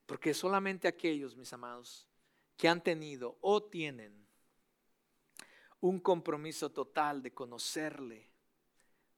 [0.08, 2.10] Porque solamente aquellos, mis amados,
[2.58, 4.21] que han tenido o tienen
[5.82, 8.30] un compromiso total de conocerle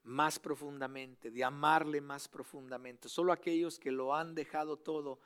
[0.03, 5.19] más profundamente, de amarle más profundamente, solo aquellos que lo han dejado todo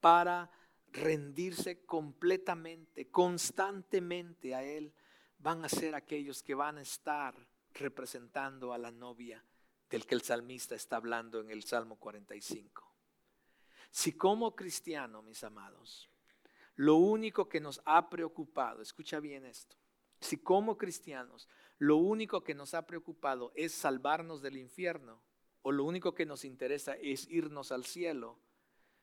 [0.00, 0.50] para
[0.92, 4.92] rendirse completamente, constantemente a Él,
[5.38, 7.34] van a ser aquellos que van a estar
[7.74, 9.44] representando a la novia
[9.90, 12.82] del que el salmista está hablando en el Salmo 45.
[13.90, 16.08] Si como cristiano, mis amados,
[16.76, 19.76] lo único que nos ha preocupado, escucha bien esto,
[20.24, 25.22] si como cristianos lo único que nos ha preocupado es salvarnos del infierno,
[25.62, 28.38] o lo único que nos interesa es irnos al cielo,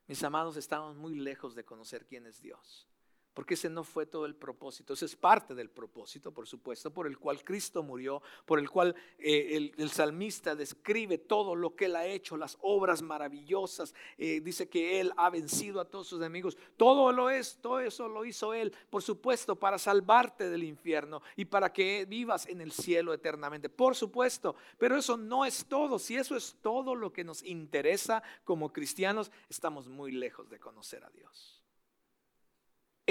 [0.08, 2.91] mis amados, estamos muy lejos de conocer quién es Dios.
[3.34, 7.08] Porque ese no fue todo el propósito, ese es parte del propósito, por supuesto, por
[7.08, 11.96] el cual Cristo murió, por el cual eh, el, salmista describe todo lo que Él
[11.96, 16.58] ha hecho, las obras maravillosas, eh, dice que Él ha vencido a todos sus enemigos,
[16.76, 21.46] todo lo es, todo eso lo hizo Él, por supuesto, para salvarte del infierno y
[21.46, 26.18] para que vivas en el cielo eternamente, por supuesto, pero eso no es todo, si
[26.18, 31.10] eso es todo lo que nos interesa como cristianos, estamos muy lejos de conocer a
[31.10, 31.61] Dios.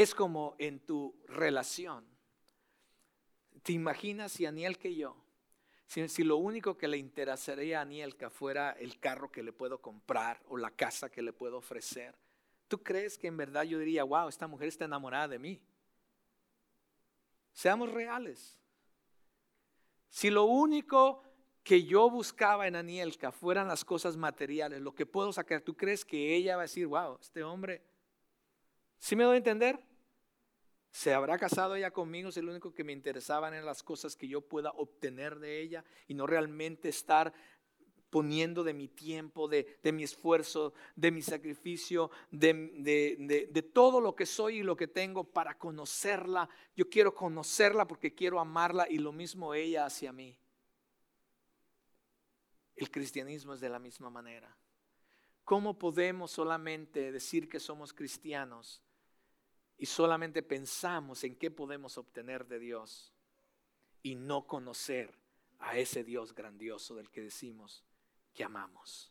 [0.00, 2.06] Es como en tu relación.
[3.62, 5.14] ¿Te imaginas si Aniel que yo,
[5.86, 10.42] si, lo único que le interesaría a Anielka fuera el carro que le puedo comprar
[10.48, 12.16] o la casa que le puedo ofrecer?
[12.66, 15.60] ¿Tú crees que en verdad yo diría, wow, esta mujer está enamorada de mí?
[17.52, 18.58] Seamos reales.
[20.08, 21.24] Si lo único
[21.62, 26.06] que yo buscaba en Anielka fueran las cosas materiales, lo que puedo sacar, ¿tú crees
[26.06, 27.84] que ella va a decir, wow, este hombre,
[28.98, 29.89] ¿sí me doy a entender?
[30.90, 34.26] ¿Se habrá casado ella conmigo si lo único que me interesaban eran las cosas que
[34.26, 37.33] yo pueda obtener de ella y no realmente estar
[38.11, 44.27] poniendo de mi tiempo, de, mi esfuerzo, de mi sacrificio, de, de, todo lo que
[44.27, 46.48] soy y lo que tengo para conocerla.
[46.75, 50.37] Yo quiero conocerla porque quiero amarla y lo mismo ella hacia mí.
[52.75, 54.56] El cristianismo es de la misma manera.
[55.44, 58.83] ¿Cómo podemos solamente decir que somos cristianos
[59.81, 63.14] y solamente pensamos en qué podemos obtener de Dios
[64.02, 65.18] y no conocer
[65.58, 67.83] a ese Dios grandioso del que decimos
[68.35, 69.10] que amamos.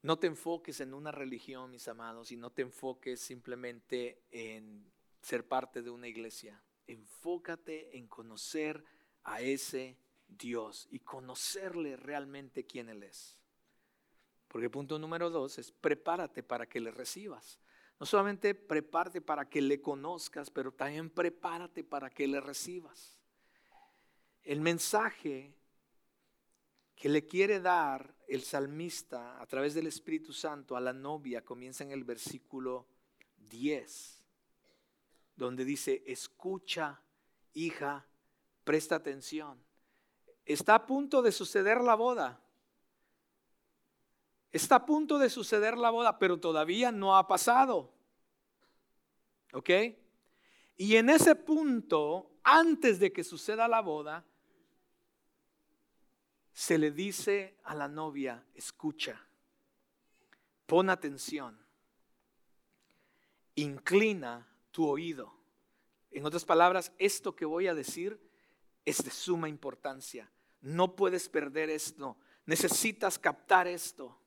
[0.00, 5.46] No te enfoques en una religión, mis amados, y no te enfoques simplemente en ser
[5.46, 6.62] parte de una iglesia.
[6.86, 8.82] Enfócate en conocer
[9.24, 9.98] a ese
[10.28, 13.37] Dios y conocerle realmente quién Él es.
[14.48, 17.58] Porque punto número dos es prepárate para que le recibas.
[18.00, 23.18] No solamente prepárate para que le conozcas, pero también prepárate para que le recibas.
[24.42, 25.54] El mensaje
[26.94, 31.84] que le quiere dar el salmista a través del Espíritu Santo a la novia comienza
[31.84, 32.86] en el versículo
[33.36, 34.24] 10,
[35.36, 37.00] donde dice, escucha,
[37.54, 38.06] hija,
[38.64, 39.62] presta atención.
[40.44, 42.40] Está a punto de suceder la boda.
[44.50, 47.92] Está a punto de suceder la boda, pero todavía no ha pasado.
[49.52, 49.70] ¿Ok?
[50.76, 54.24] Y en ese punto, antes de que suceda la boda,
[56.52, 59.24] se le dice a la novia, escucha,
[60.66, 61.58] pon atención,
[63.54, 65.34] inclina tu oído.
[66.10, 68.20] En otras palabras, esto que voy a decir
[68.84, 70.30] es de suma importancia.
[70.60, 72.16] No puedes perder esto.
[72.46, 74.18] Necesitas captar esto.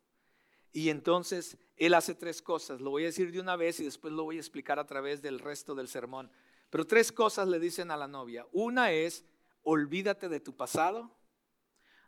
[0.74, 2.80] Y entonces él hace tres cosas.
[2.80, 5.22] Lo voy a decir de una vez y después lo voy a explicar a través
[5.22, 6.32] del resto del sermón.
[6.70, 8.48] Pero tres cosas le dicen a la novia.
[8.54, 9.26] Una es,
[9.64, 11.12] olvídate de tu pasado.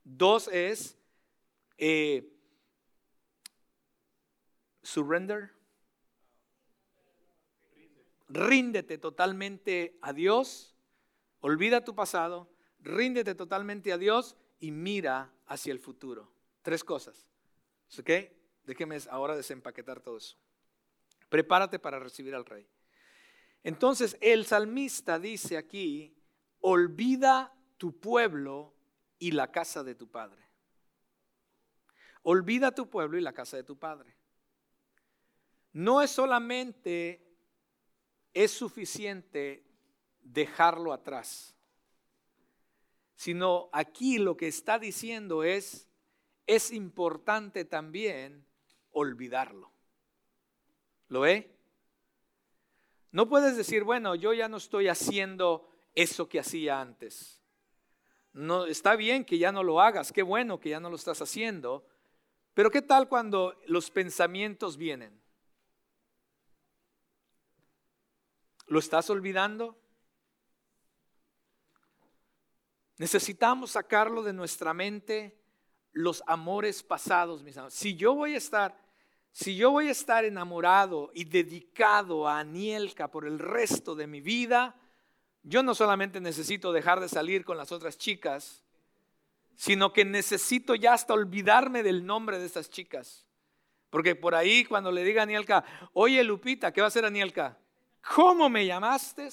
[0.03, 0.97] Dos es,
[1.77, 2.33] eh,
[4.81, 5.51] surrender.
[8.29, 10.75] Ríndete totalmente a Dios.
[11.41, 12.49] Olvida tu pasado.
[12.79, 16.31] Ríndete totalmente a Dios y mira hacia el futuro.
[16.61, 17.27] Tres cosas.
[17.99, 18.09] ¿Ok?
[18.63, 20.37] Déjeme ahora desempaquetar todo eso.
[21.29, 22.67] Prepárate para recibir al rey.
[23.63, 26.15] Entonces el salmista dice aquí,
[26.59, 28.73] olvida tu pueblo
[29.19, 30.43] y la casa de tu padre.
[32.23, 34.15] Olvida tu pueblo y la casa de tu padre.
[35.73, 37.25] No es solamente,
[38.33, 39.65] es suficiente
[40.21, 41.55] dejarlo atrás,
[43.15, 45.89] sino aquí lo que está diciendo es,
[46.45, 48.45] es importante también
[48.93, 49.71] olvidarlo.
[51.09, 51.53] ¿Lo ve?
[53.11, 57.39] No puedes decir, bueno, yo ya no estoy haciendo eso que hacía antes.
[58.33, 61.21] No, está bien que ya no lo hagas, qué bueno que ya no lo estás
[61.21, 61.85] haciendo,
[62.55, 65.21] pero ¿qué tal cuando los pensamientos vienen?
[68.65, 69.77] ¿Lo estás olvidando?
[72.97, 75.39] Necesitamos sacarlo de nuestra mente
[75.91, 77.75] los amores pasados, mis amados.
[77.75, 78.82] Si yo voy a estar
[79.33, 84.21] si yo voy a estar enamorado y dedicado a Anielka por el resto de mi
[84.21, 84.75] vida,
[85.41, 88.63] yo no solamente necesito dejar de salir con las otras chicas,
[89.55, 93.27] sino que necesito ya hasta olvidarme del nombre de estas chicas.
[93.89, 97.57] Porque por ahí cuando le diga a Anielka, oye Lupita, ¿qué va a hacer Anielka?
[98.13, 99.29] ¿Cómo me llamaste?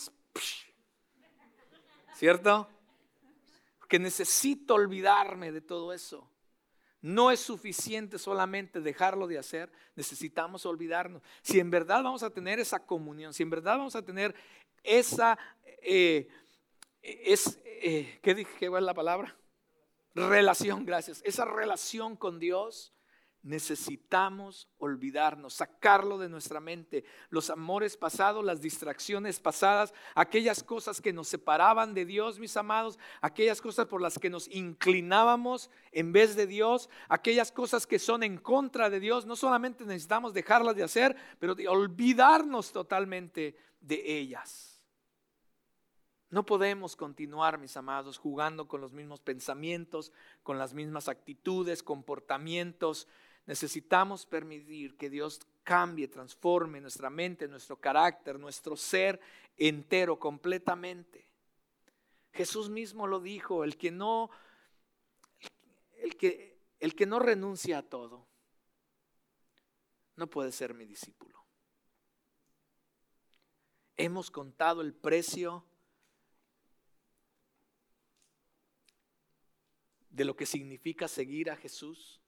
[2.14, 2.66] ¿Cierto?
[3.78, 6.26] Porque necesito olvidarme de todo eso.
[7.02, 11.22] No es suficiente solamente dejarlo de hacer, necesitamos olvidarnos.
[11.42, 14.34] Si en verdad vamos a tener esa comunión, si en verdad vamos a tener
[14.82, 15.38] esa,
[15.82, 16.28] eh,
[17.02, 18.50] eh, ¿qué dije?
[18.58, 19.34] ¿Qué es la palabra?
[20.14, 21.22] Relación, gracias.
[21.24, 22.92] Esa relación con Dios,
[23.42, 31.12] necesitamos olvidarnos, sacarlo de nuestra mente, los amores pasados, las distracciones pasadas, aquellas cosas que
[31.12, 36.36] nos separaban de Dios, mis amados, aquellas cosas por las que nos inclinábamos en vez
[36.36, 40.82] de Dios, aquellas cosas que son en contra de Dios, no solamente necesitamos dejarlas de
[40.82, 44.70] hacer, pero de olvidarnos totalmente de ellas.
[46.30, 50.12] No podemos continuar, mis amados, jugando con los mismos pensamientos,
[50.44, 53.08] con las mismas actitudes, comportamientos,
[53.46, 59.20] Necesitamos permitir que Dios cambie, transforme nuestra mente, nuestro carácter, nuestro ser
[59.56, 61.26] entero, completamente.
[62.32, 64.30] Jesús mismo lo dijo, el que no,
[65.98, 68.26] el que, el que no renuncia a todo,
[70.16, 71.44] no puede ser mi discípulo.
[73.96, 75.64] Hemos contado el precio
[80.10, 82.19] de lo que significa seguir a Jesús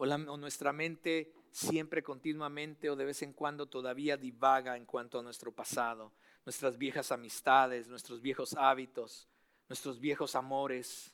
[0.00, 5.22] o, nuestra mente siempre continuamente o de vez en cuando todavía divaga en cuanto a
[5.22, 6.12] nuestro pasado,
[6.46, 9.28] nuestras viejas amistades, nuestros viejos hábitos,
[9.68, 11.12] nuestros viejos amores.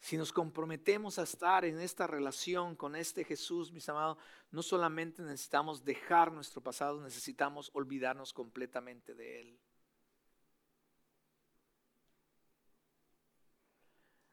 [0.00, 4.18] Si nos comprometemos a estar en esta relación con este Jesús, mis amados,
[4.50, 9.58] no solamente necesitamos dejar nuestro pasado, necesitamos olvidarnos completamente de Él.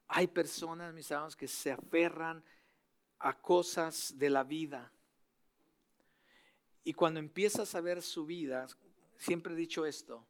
[0.07, 2.43] Hay personas, mis amados, que se aferran
[3.20, 4.91] a cosas de la vida.
[6.84, 8.68] Y cuando empiezas a ver su vida,
[9.18, 10.26] siempre he dicho esto,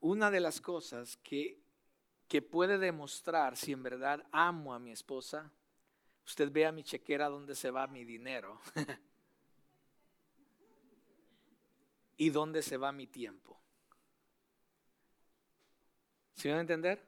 [0.00, 1.60] una de las cosas que,
[2.28, 5.50] que puede demostrar si en verdad amo a mi esposa,
[6.24, 8.60] usted vea mi chequera dónde se va mi dinero
[12.18, 13.58] y dónde se va mi tiempo.
[16.34, 17.04] ¿Sí van a entender?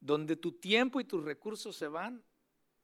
[0.00, 2.22] Donde tu tiempo y tus recursos se van,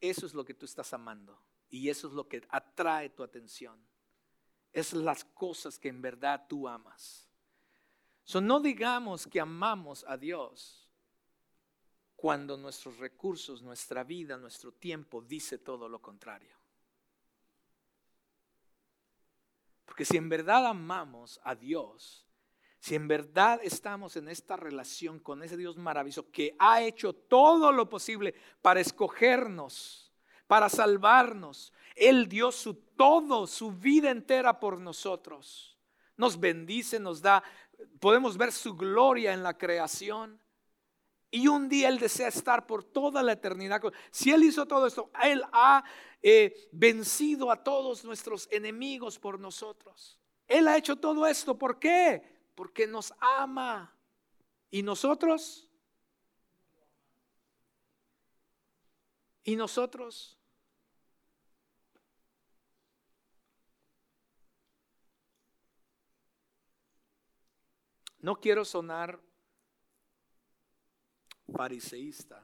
[0.01, 3.79] eso es lo que tú estás amando y eso es lo que atrae tu atención.
[4.73, 7.29] Es las cosas que en verdad tú amas.
[8.25, 10.87] So, no digamos que amamos a Dios
[12.17, 16.57] cuando nuestros recursos, nuestra vida, nuestro tiempo dice todo lo contrario.
[19.85, 22.26] Porque si en verdad amamos a Dios,
[22.87, 27.73] si en verdad estamos en esta relación con ese Dios maravilloso que ha hecho todo
[27.73, 28.33] lo posible
[28.63, 30.13] para escogernos,
[30.47, 35.77] para salvarnos, Él dio su todo, su vida entera por nosotros.
[36.17, 37.43] Nos bendice, nos da,
[37.99, 40.41] podemos ver su gloria en la creación.
[41.29, 43.83] Y un día Él desea estar por toda la eternidad.
[44.13, 45.83] Si Él hizo todo esto, Él ha
[46.23, 50.21] eh, vencido a todos nuestros enemigos por nosotros.
[50.47, 51.59] Él ha hecho todo esto.
[51.59, 52.36] ¿Por qué?
[52.57, 53.95] Porque nos ama.
[54.71, 55.69] ¿Y nosotros?
[59.45, 60.37] ¿Y nosotros?
[68.19, 69.23] No quiero sonar
[71.55, 72.43] fariseísta.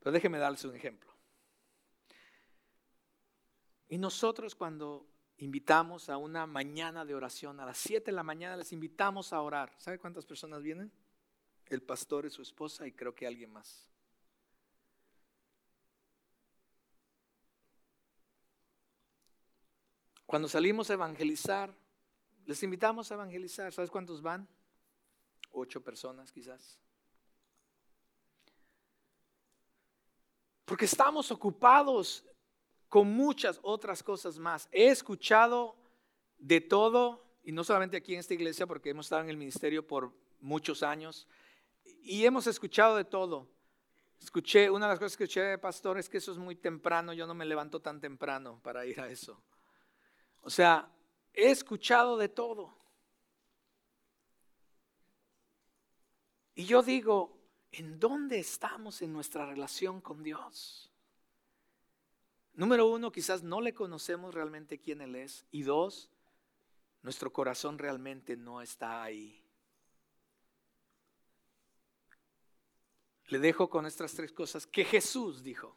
[0.00, 1.14] Pero déjeme darles un ejemplo.
[3.88, 5.06] Y nosotros cuando
[5.38, 9.40] invitamos a una mañana de oración, a las 7 de la mañana les invitamos a
[9.40, 9.72] orar.
[9.78, 10.90] ¿Sabe cuántas personas vienen?
[11.66, 13.90] El pastor y su esposa y creo que alguien más.
[20.24, 21.72] Cuando salimos a evangelizar,
[22.46, 23.72] les invitamos a evangelizar.
[23.72, 24.48] ¿Sabes cuántos van?
[25.50, 26.80] Ocho personas quizás.
[30.64, 32.24] Porque estamos ocupados
[32.96, 34.70] con muchas otras cosas más.
[34.72, 35.76] He escuchado
[36.38, 39.86] de todo, y no solamente aquí en esta iglesia, porque hemos estado en el ministerio
[39.86, 41.28] por muchos años,
[41.84, 43.48] y hemos escuchado de todo.
[44.18, 47.12] Escuché, una de las cosas que escuché de pastor es que eso es muy temprano,
[47.12, 49.42] yo no me levanto tan temprano para ir a eso.
[50.40, 50.90] O sea,
[51.34, 52.78] he escuchado de todo.
[56.54, 57.36] Y yo digo,
[57.72, 60.90] ¿en dónde estamos en nuestra relación con Dios?
[62.56, 65.44] Número uno, quizás no le conocemos realmente quién Él es.
[65.50, 66.10] Y dos,
[67.02, 69.44] nuestro corazón realmente no está ahí.
[73.28, 75.76] Le dejo con estas tres cosas que Jesús dijo.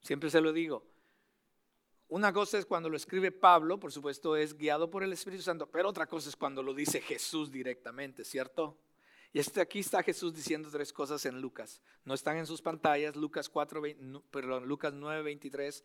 [0.00, 0.86] Siempre se lo digo.
[2.08, 5.68] Una cosa es cuando lo escribe Pablo, por supuesto es guiado por el Espíritu Santo,
[5.68, 8.78] pero otra cosa es cuando lo dice Jesús directamente, ¿cierto?
[9.36, 11.82] Y este, aquí está Jesús diciendo tres cosas en Lucas.
[12.06, 13.16] No están en sus pantallas.
[13.16, 13.82] Lucas, 4,
[14.30, 15.84] perdón, Lucas 9, 23.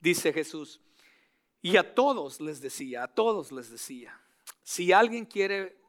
[0.00, 0.80] Dice Jesús.
[1.62, 4.20] Y a todos les decía, a todos les decía,
[4.64, 5.80] si alguien quiere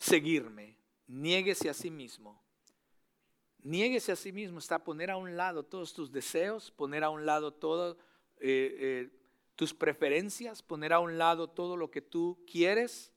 [0.00, 0.76] seguirme,
[1.06, 2.42] niéguese a sí mismo.
[3.62, 7.26] Niéguese a sí mismo está poner a un lado todos tus deseos, poner a un
[7.26, 7.96] lado todas
[8.40, 9.10] eh, eh,
[9.54, 13.12] tus preferencias, poner a un lado todo lo que tú quieres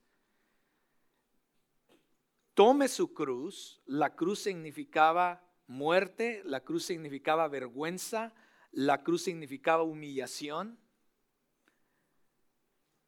[2.53, 8.33] tome su cruz, la cruz significaba muerte, la cruz significaba vergüenza,
[8.71, 10.79] la cruz significaba humillación.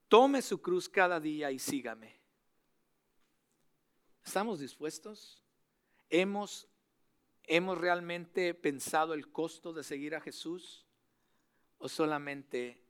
[0.08, 2.20] Tome su cruz cada día y sígame.
[4.24, 5.44] ¿Estamos dispuestos?
[6.10, 6.68] ¿Hemos,
[7.44, 10.86] ¿Hemos realmente pensado el costo de seguir a Jesús?
[11.78, 12.82] ¿O solamente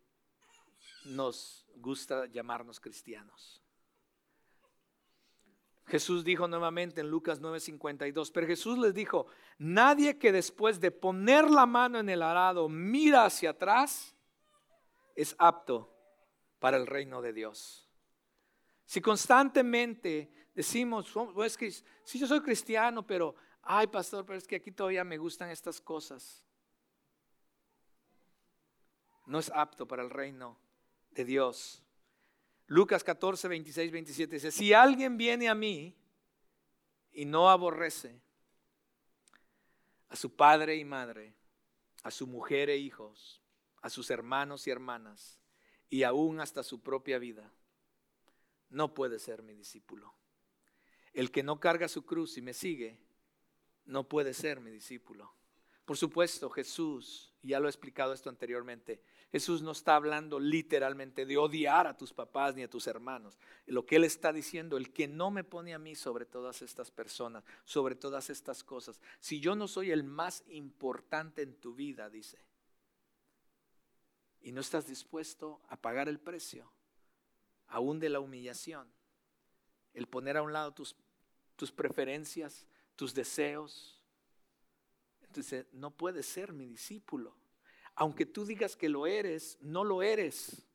[1.05, 3.64] nos gusta llamarnos cristianos?
[5.87, 9.27] Jesús dijo nuevamente en Lucas 9:52, pero Jesús les dijo,
[9.59, 14.15] nadie que después de poner la mano en el arado mira hacia atrás,
[15.15, 15.95] es apto
[16.59, 17.87] para el reino de Dios.
[18.85, 21.13] Si constantemente decimos,
[21.43, 25.17] es que si yo soy cristiano, pero, ay pastor, pero es que aquí todavía me
[25.17, 26.43] gustan estas cosas,
[29.27, 30.59] no es apto para el reino
[31.11, 31.84] de Dios.
[32.67, 35.95] Lucas 14, 26, 27 dice, si alguien viene a mí
[37.11, 38.19] y no aborrece
[40.09, 41.35] a su padre y madre,
[42.03, 43.41] a su mujer e hijos,
[43.81, 45.39] a sus hermanos y hermanas,
[45.89, 47.53] y aún hasta su propia vida,
[48.69, 50.13] no puede ser mi discípulo.
[51.13, 52.99] El que no carga su cruz y me sigue,
[53.85, 55.33] no puede ser mi discípulo.
[55.85, 58.99] Por supuesto, Jesús Y ya lo he explicado esto anteriormente.
[59.31, 63.37] Jesús no está hablando literalmente de odiar a tus papás ni a tus hermanos.
[63.67, 66.89] Lo que Él está diciendo, el que no me pone a mí sobre todas estas
[66.89, 72.09] personas, sobre todas estas cosas, si yo no soy el más importante en tu vida,
[72.09, 72.39] dice,
[74.41, 76.71] y no estás dispuesto a pagar el precio,
[77.67, 78.91] aún de la humillación,
[79.93, 80.95] el poner a un lado tus,
[81.55, 82.65] tus preferencias,
[82.95, 83.94] tus deseos,
[85.35, 87.35] entonces no puedes ser mi discípulo.
[87.95, 90.65] Aunque tú digas que lo eres, no lo eres.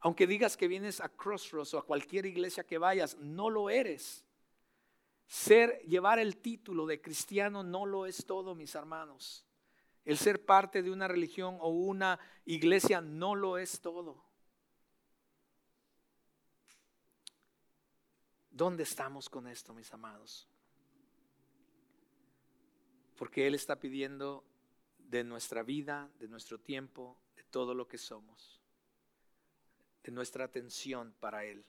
[0.00, 4.24] Aunque digas que vienes a Crossroads o a cualquier iglesia que vayas, no lo eres.
[5.26, 9.44] Ser, llevar el título de cristiano no lo es todo, mis hermanos.
[10.04, 14.22] El ser parte de una religión o una iglesia no lo es todo.
[18.50, 20.48] ¿Dónde estamos con esto, mis amados?
[23.16, 24.44] Porque Él está pidiendo
[24.98, 28.60] de nuestra vida, de nuestro tiempo, de todo lo que somos,
[30.02, 31.64] de nuestra atención para Él.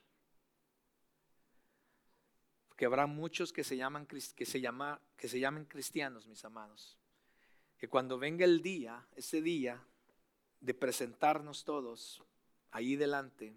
[2.67, 6.97] Porque habrá muchos que se, llaman, que se, llama, que se llamen cristianos, mis amados,
[7.77, 9.83] que cuando venga el día, ese día
[10.59, 12.23] de presentarnos todos
[12.71, 13.55] ahí delante,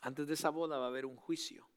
[0.00, 1.68] antes de esa boda va a haber un juicio,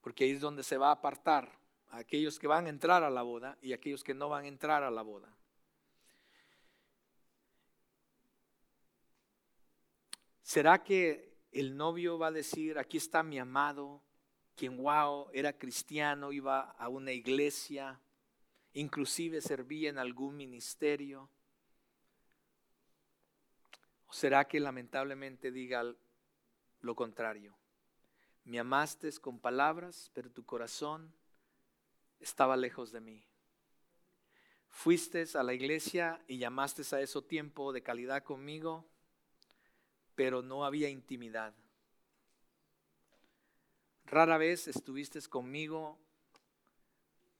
[0.00, 1.63] porque ahí es donde se va a apartar
[1.96, 4.82] aquellos que van a entrar a la boda y aquellos que no van a entrar
[4.82, 5.28] a la boda.
[10.42, 14.02] ¿Será que el novio va a decir, aquí está mi amado,
[14.56, 17.98] quien, wow, era cristiano, iba a una iglesia,
[18.74, 21.28] inclusive servía en algún ministerio?
[24.06, 25.82] ¿O será que lamentablemente diga
[26.80, 27.56] lo contrario?
[28.44, 31.12] Me amaste con palabras, pero tu corazón
[32.20, 33.24] estaba lejos de mí.
[34.68, 38.84] Fuiste a la iglesia y llamaste a eso tiempo de calidad conmigo,
[40.14, 41.54] pero no había intimidad.
[44.06, 45.98] Rara vez estuviste conmigo,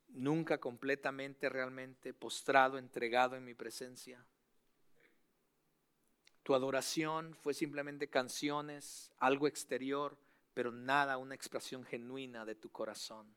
[0.09, 4.25] nunca completamente, realmente postrado, entregado en mi presencia.
[6.43, 10.17] Tu adoración fue simplemente canciones, algo exterior,
[10.53, 13.35] pero nada, una expresión genuina de tu corazón.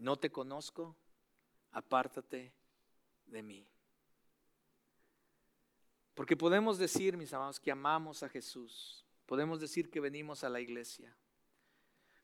[0.00, 0.96] No te conozco,
[1.72, 2.54] apártate
[3.26, 3.68] de mí.
[6.14, 9.04] Porque podemos decir, mis amados, que amamos a Jesús.
[9.26, 11.14] Podemos decir que venimos a la iglesia.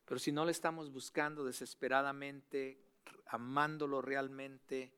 [0.06, 2.82] Pero si no le estamos buscando desesperadamente,
[3.26, 4.94] amándolo realmente,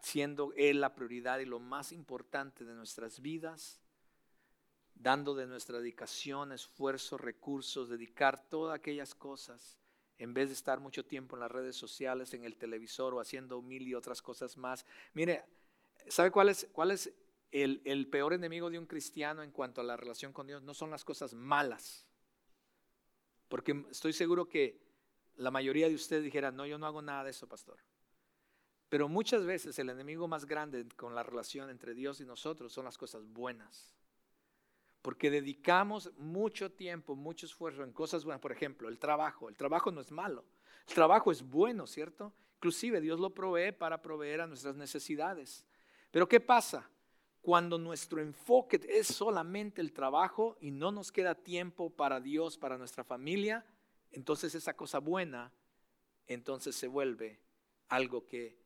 [0.00, 3.80] siendo Él la prioridad y lo más importante de nuestras vidas,
[4.94, 9.79] dando de nuestra dedicación, esfuerzo, recursos, dedicar todas aquellas cosas,
[10.20, 13.62] en vez de estar mucho tiempo en las redes sociales, en el televisor o haciendo
[13.62, 14.84] mil y otras cosas más.
[15.14, 15.44] Mire,
[16.08, 17.10] ¿sabe cuál es, cuál es
[17.50, 20.90] el, peor enemigo de un cristiano en cuanto a la relación con Dios no son
[20.90, 22.06] las cosas malas.
[23.48, 24.78] Porque estoy seguro que
[25.36, 27.78] la mayoría de ustedes dijeran, no, yo no hago nada de eso, pastor.
[28.90, 32.84] Pero muchas veces el enemigo más grande con la relación entre Dios y nosotros son
[32.84, 33.94] las cosas buenas.
[35.02, 38.40] Porque dedicamos mucho tiempo, mucho esfuerzo en cosas buenas.
[38.40, 39.48] Por ejemplo, el trabajo.
[39.48, 40.44] El trabajo no es malo.
[40.86, 42.34] El trabajo es bueno, ¿cierto?
[42.56, 45.66] Inclusive Dios lo provee para proveer a nuestras necesidades.
[46.10, 46.90] Pero ¿qué pasa?
[47.40, 52.76] cuando nuestro enfoque es solamente el trabajo y no nos queda tiempo para Dios, para
[52.76, 53.64] nuestra familia,
[54.10, 55.52] entonces esa cosa buena,
[56.26, 57.40] entonces se vuelve
[57.88, 58.58] algo que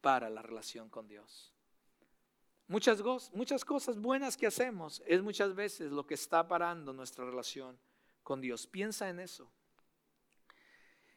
[0.00, 1.54] para la relación con Dios.
[2.70, 7.76] Muchas, cosas buenas que hacemos es muchas veces lo que está parando nuestra relación
[8.22, 8.68] con Dios.
[8.68, 9.50] Piensa en eso.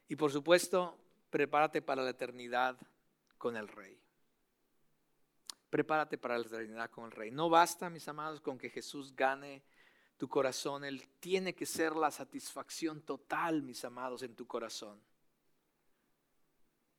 [0.08, 0.98] Y por supuesto,
[1.30, 2.76] prepárate para la eternidad
[3.38, 4.00] con el Rey
[5.70, 7.32] prepárate para la eternidad con el Rey.
[7.32, 9.64] No basta, mis amados, con que Jesús gane
[10.18, 10.84] tu corazón.
[10.86, 15.02] Él tiene que ser la satisfacción total, mis amados, en tu corazón.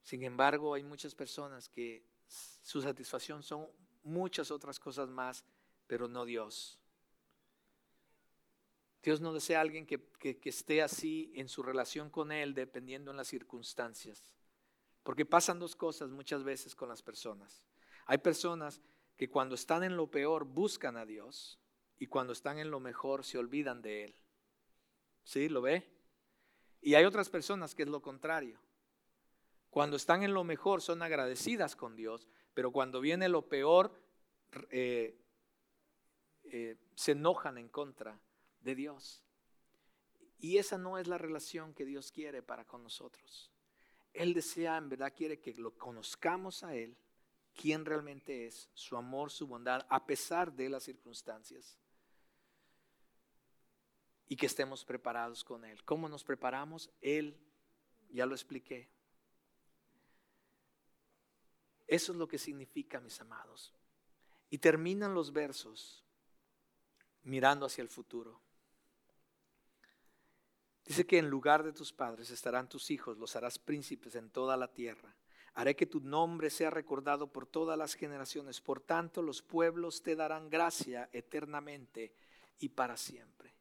[0.03, 3.69] Sin embargo, hay muchas personas que su satisfacción son
[4.05, 5.45] muchas otras cosas más,
[5.87, 6.79] pero no Dios.
[9.03, 13.11] Dios no desea a alguien que, que, esté así en su relación con Él, dependiendo
[13.11, 14.33] en las circunstancias.
[15.03, 17.63] Porque pasan dos cosas muchas veces con las personas.
[18.07, 18.81] Hay personas
[19.17, 21.59] que cuando están en lo peor buscan a Dios
[21.99, 24.15] y cuando están en lo mejor se olvidan de Él.
[25.23, 25.51] ¿Sí?
[25.51, 25.87] ¿Lo ve?
[26.81, 28.59] Y hay otras personas que es lo contrario.
[29.69, 33.93] Cuando están en lo mejor son agradecidas con Dios, pero cuando viene lo peor
[34.71, 35.19] eh,
[36.45, 38.19] eh, se enojan en contra
[38.61, 39.23] de Dios.
[40.39, 43.51] Y esa no es la relación que Dios quiere para con nosotros.
[44.13, 46.97] Él desea, en verdad quiere que lo conozcamos a Él
[47.55, 51.79] quién realmente es, su amor, su bondad, a pesar de las circunstancias.
[54.29, 55.83] Y que estemos preparados con Él.
[55.85, 56.91] ¿Cómo nos preparamos?
[57.01, 57.37] Él,
[58.11, 58.89] ya lo expliqué.
[61.95, 63.73] Eso es lo que significa, mis amados.
[64.51, 66.03] Y terminan los versos
[67.23, 68.41] mirando hacia el futuro.
[70.85, 74.57] Dice que en lugar de tus padres estarán tus hijos, los harás príncipes en toda
[74.57, 75.15] la tierra.
[75.55, 78.61] Haré que tu nombre sea recordado por todas las generaciones.
[78.61, 82.13] Por tanto, los pueblos te darán gracia eternamente
[82.59, 83.55] y para siempre.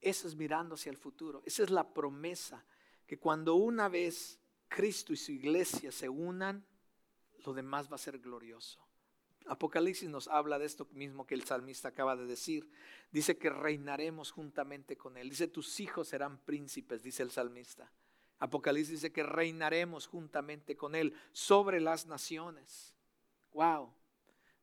[0.00, 1.40] Eso es mirando hacia el futuro.
[1.46, 2.64] Esa es la promesa
[3.06, 6.66] que cuando una vez Cristo y su iglesia se unan,
[7.44, 8.80] lo demás va a ser glorioso.
[9.46, 12.70] Apocalipsis nos habla de esto mismo que el salmista acaba de decir.
[13.10, 15.30] Dice que reinaremos juntamente con Él.
[15.30, 17.90] Dice, tus hijos serán príncipes, dice el salmista.
[18.38, 22.94] Apocalipsis dice que reinaremos juntamente con Él sobre las naciones.
[23.52, 23.92] Wow.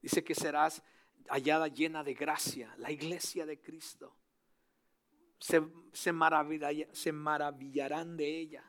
[0.01, 0.81] Dice que serás
[1.29, 4.15] hallada llena de gracia, la iglesia de Cristo.
[5.39, 5.61] Se,
[5.91, 6.11] se,
[6.93, 8.63] se maravillarán de ella.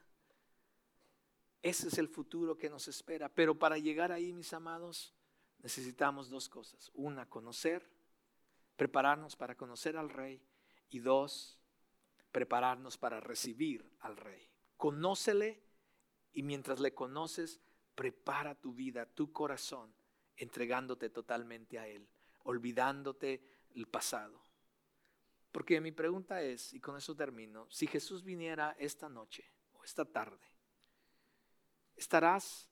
[1.62, 3.28] Ese es el futuro que nos espera.
[3.28, 5.14] Pero para llegar ahí, mis amados,
[5.58, 6.90] necesitamos dos cosas.
[6.94, 7.88] Una, conocer,
[8.76, 10.42] prepararnos para conocer al Rey.
[10.90, 11.58] Y dos,
[12.32, 14.48] prepararnos para recibir al Rey.
[14.76, 15.62] Conócele
[16.32, 17.60] y mientras le conoces,
[17.94, 19.92] prepara tu vida, tu corazón,
[20.36, 22.08] entregándote totalmente a Él,
[22.44, 23.42] olvidándote
[23.74, 24.40] el pasado.
[25.50, 30.04] Porque mi pregunta es, y con eso termino, si Jesús viniera esta noche o esta
[30.04, 30.46] tarde,
[31.98, 32.68] ¿estarás,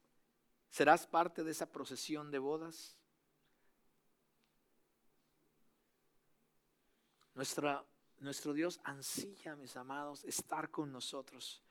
[0.70, 2.96] serás parte de esa procesión de bodas?
[7.34, 7.84] Nuestra,
[8.18, 11.62] nuestro Dios ansilla, mis amados, estar con nosotros.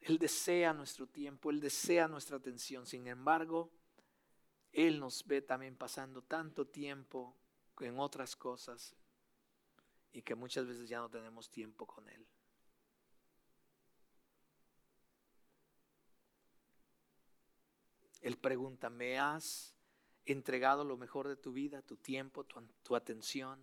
[0.00, 2.84] Él desea nuestro tiempo, Él desea nuestra atención.
[2.86, 3.70] Sin embargo,
[4.70, 7.34] Él nos ve también pasando tanto tiempo
[7.80, 8.94] en otras cosas
[10.12, 12.26] y que muchas veces ya no tenemos tiempo con Él.
[18.24, 19.74] Él pregunta, ¿me has
[20.24, 22.42] entregado lo mejor de tu vida, tu tiempo,
[22.82, 23.62] tu, atención?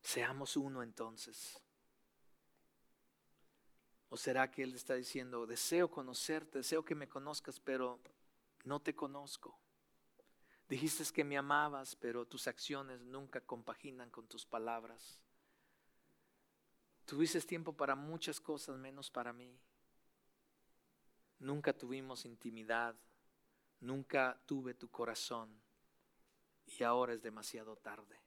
[0.00, 1.60] Seamos uno entonces.
[4.08, 8.00] ¿O será que Él está diciendo, deseo conocerte, deseo que me conozcas, pero
[8.64, 9.54] no te conozco?
[10.66, 15.20] Dijiste que me amabas, pero tus acciones nunca compaginan con tus palabras.
[17.04, 19.60] Tuviste tiempo para muchas cosas menos para mí.
[21.38, 22.96] Nunca tuvimos intimidad,
[23.80, 25.60] nunca tuve tu corazón
[26.66, 28.20] y ahora es demasiado tarde.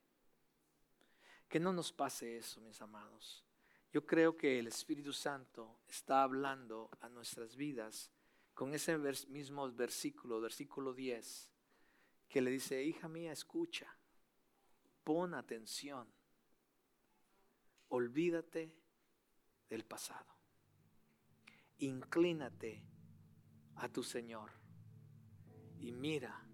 [1.48, 3.44] Que no nos pase eso, mis amados.
[3.92, 8.12] Yo creo que el Espíritu Santo está hablando a nuestras vidas
[8.54, 8.98] con ese
[9.30, 11.50] mismo versículo, versículo 10,
[12.28, 13.88] que le dice, hija mía, escucha,
[15.04, 16.08] pon atención,
[17.88, 18.76] olvídate
[19.70, 20.36] del pasado,
[21.80, 22.84] inclínate
[23.80, 24.52] a tu Señor
[25.80, 26.46] y mira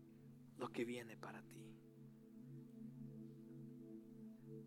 [0.57, 1.55] lo que viene para ti.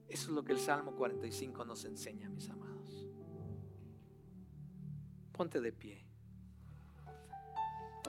[0.09, 3.09] Eso es lo que el Salmo 45 nos enseña, mis amados.
[5.32, 6.04] Ponte de pie.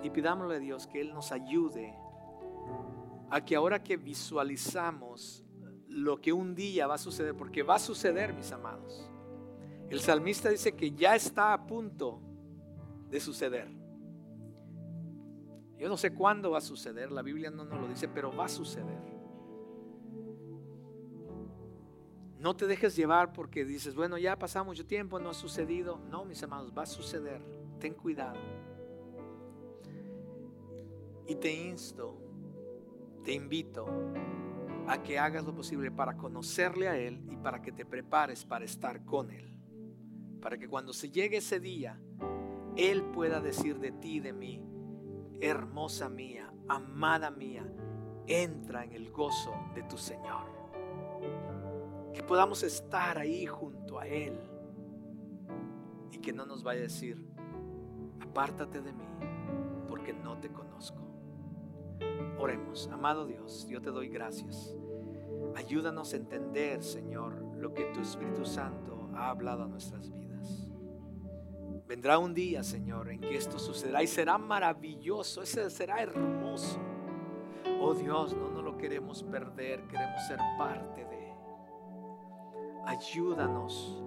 [0.01, 1.93] Y pidámosle a Dios que Él nos ayude
[3.29, 5.43] a que ahora que visualizamos
[5.87, 9.09] lo que un día va a suceder, porque va a suceder, mis amados.
[9.89, 12.21] El salmista dice que ya está a punto
[13.09, 13.78] de suceder.
[15.79, 18.45] Yo no sé cuándo va a suceder, la Biblia no nos lo dice, pero va
[18.45, 18.99] a suceder.
[22.37, 25.99] No te dejes llevar porque dices, bueno, ya pasado mucho tiempo, no ha sucedido.
[26.09, 27.41] No, mis amados, va a suceder.
[27.79, 28.39] Ten cuidado.
[31.27, 32.17] Y te insto,
[33.23, 33.85] te invito
[34.87, 38.65] a que hagas lo posible para conocerle a Él y para que te prepares para
[38.65, 39.53] estar con Él.
[40.41, 42.01] Para que cuando se llegue ese día,
[42.75, 44.68] Él pueda decir de ti, de mí,
[45.41, 47.65] hermosa mía, amada mía,
[48.27, 50.59] entra en el gozo de tu Señor
[52.13, 54.37] que podamos estar ahí junto a Él
[56.11, 57.17] y que no nos vaya a decir,
[58.19, 59.05] apártate de mí
[59.87, 60.97] porque no te conozco.
[62.37, 64.75] Oremos, amado Dios, yo te doy gracias.
[65.55, 70.18] Ayúdanos a entender, Señor, lo que tu Espíritu Santo ha hablado a nuestras vidas.
[71.89, 76.79] Vendrá un día, Señor, en que esto sucederá y será maravilloso, ese será hermoso.
[77.81, 81.33] Oh Dios, no nos lo queremos perder, queremos ser parte de
[82.85, 84.03] ayúdanos,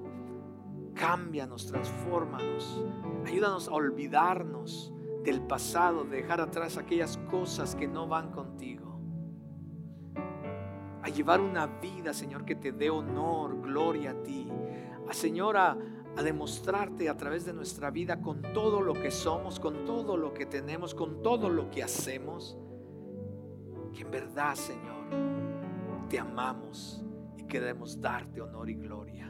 [0.95, 2.87] cámbianos, transfórmanos,
[3.26, 9.01] ayúdanos a olvidarnos del pasado, de dejar atrás aquellas cosas que no van contigo.
[11.03, 14.47] A llevar una vida, Señor, que te dé honor, gloria a ti.
[15.09, 15.57] A Señor,
[16.17, 20.33] a, demostrarte a través de nuestra vida con todo lo que somos, con todo lo
[20.33, 22.57] que tenemos, con todo lo que hacemos,
[23.95, 27.05] que en verdad, Señor, te amamos
[27.37, 29.29] y queremos darte honor y gloria.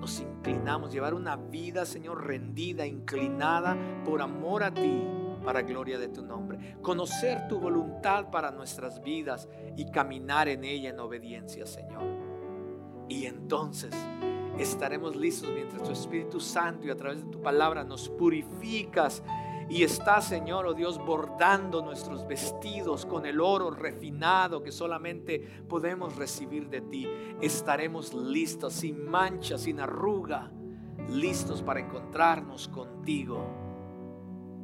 [0.00, 5.02] Nos inclinamos, llevar una vida, Señor, rendida, inclinada por amor a ti
[5.44, 6.76] para gloria de tu nombre.
[6.82, 12.02] Conocer tu voluntad para nuestras vidas y caminar en ella en obediencia, Señor.
[13.08, 13.94] Y entonces
[14.62, 19.22] estaremos listos mientras tu Espíritu Santo y a través de tu palabra nos purificas
[19.70, 25.38] y está, Señor, oh Dios, bordando nuestros vestidos con el oro refinado que solamente
[25.68, 27.08] podemos recibir de ti.
[27.40, 30.50] Estaremos listos, sin mancha, sin arruga,
[31.08, 33.44] listos para encontrarnos contigo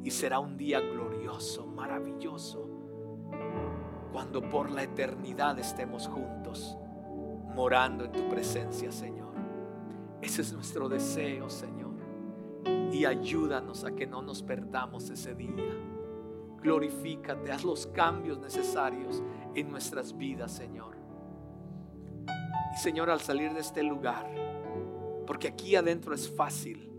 [0.03, 2.67] y será un día glorioso, maravilloso,
[4.11, 6.77] cuando por la eternidad estemos juntos,
[7.55, 9.26] morando en tu presencia, Señor.
[10.21, 11.95] Ese es nuestro deseo, Señor.
[12.91, 15.75] Y ayúdanos a que no nos perdamos ese día.
[16.61, 19.21] Glorifícate, haz los cambios necesarios
[19.53, 20.97] en nuestras vidas, Señor.
[22.73, 24.27] Y Señor, al salir de este lugar,
[25.25, 26.91] porque aquí adentro es fácil,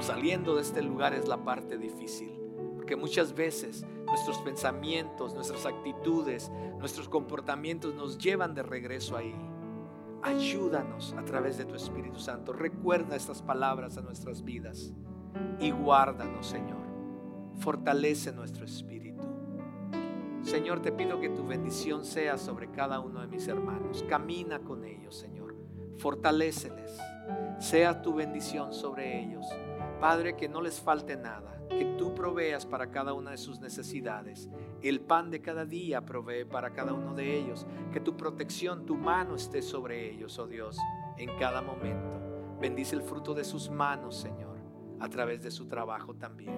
[0.00, 2.32] saliendo de este lugar es la parte difícil.
[2.76, 9.34] Porque muchas veces nuestros pensamientos, nuestras actitudes, nuestros comportamientos nos llevan de regreso ahí.
[10.26, 12.52] Ayúdanos a través de tu Espíritu Santo.
[12.52, 14.92] Recuerda estas palabras a nuestras vidas
[15.60, 16.84] y guárdanos, Señor.
[17.60, 19.22] Fortalece nuestro espíritu.
[20.42, 24.04] Señor, te pido que tu bendición sea sobre cada uno de mis hermanos.
[24.08, 25.54] Camina con ellos, Señor.
[25.98, 26.98] Fortaléceles.
[27.60, 29.46] Sea tu bendición sobre ellos.
[30.00, 34.48] Padre, que no les falte nada, que tú proveas para cada una de sus necesidades.
[34.82, 37.66] El pan de cada día provee para cada uno de ellos.
[37.92, 40.78] Que tu protección, tu mano esté sobre ellos, oh Dios,
[41.16, 42.20] en cada momento.
[42.60, 44.58] Bendice el fruto de sus manos, Señor,
[45.00, 46.56] a través de su trabajo también.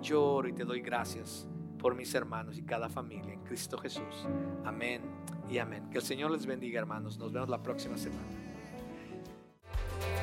[0.00, 1.46] Lloro y te doy gracias
[1.78, 4.26] por mis hermanos y cada familia en Cristo Jesús.
[4.64, 5.02] Amén
[5.50, 5.88] y amén.
[5.90, 7.18] Que el Señor les bendiga, hermanos.
[7.18, 8.26] Nos vemos la próxima semana.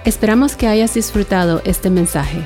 [0.05, 2.45] Esperamos que hayas disfrutado este mensaje.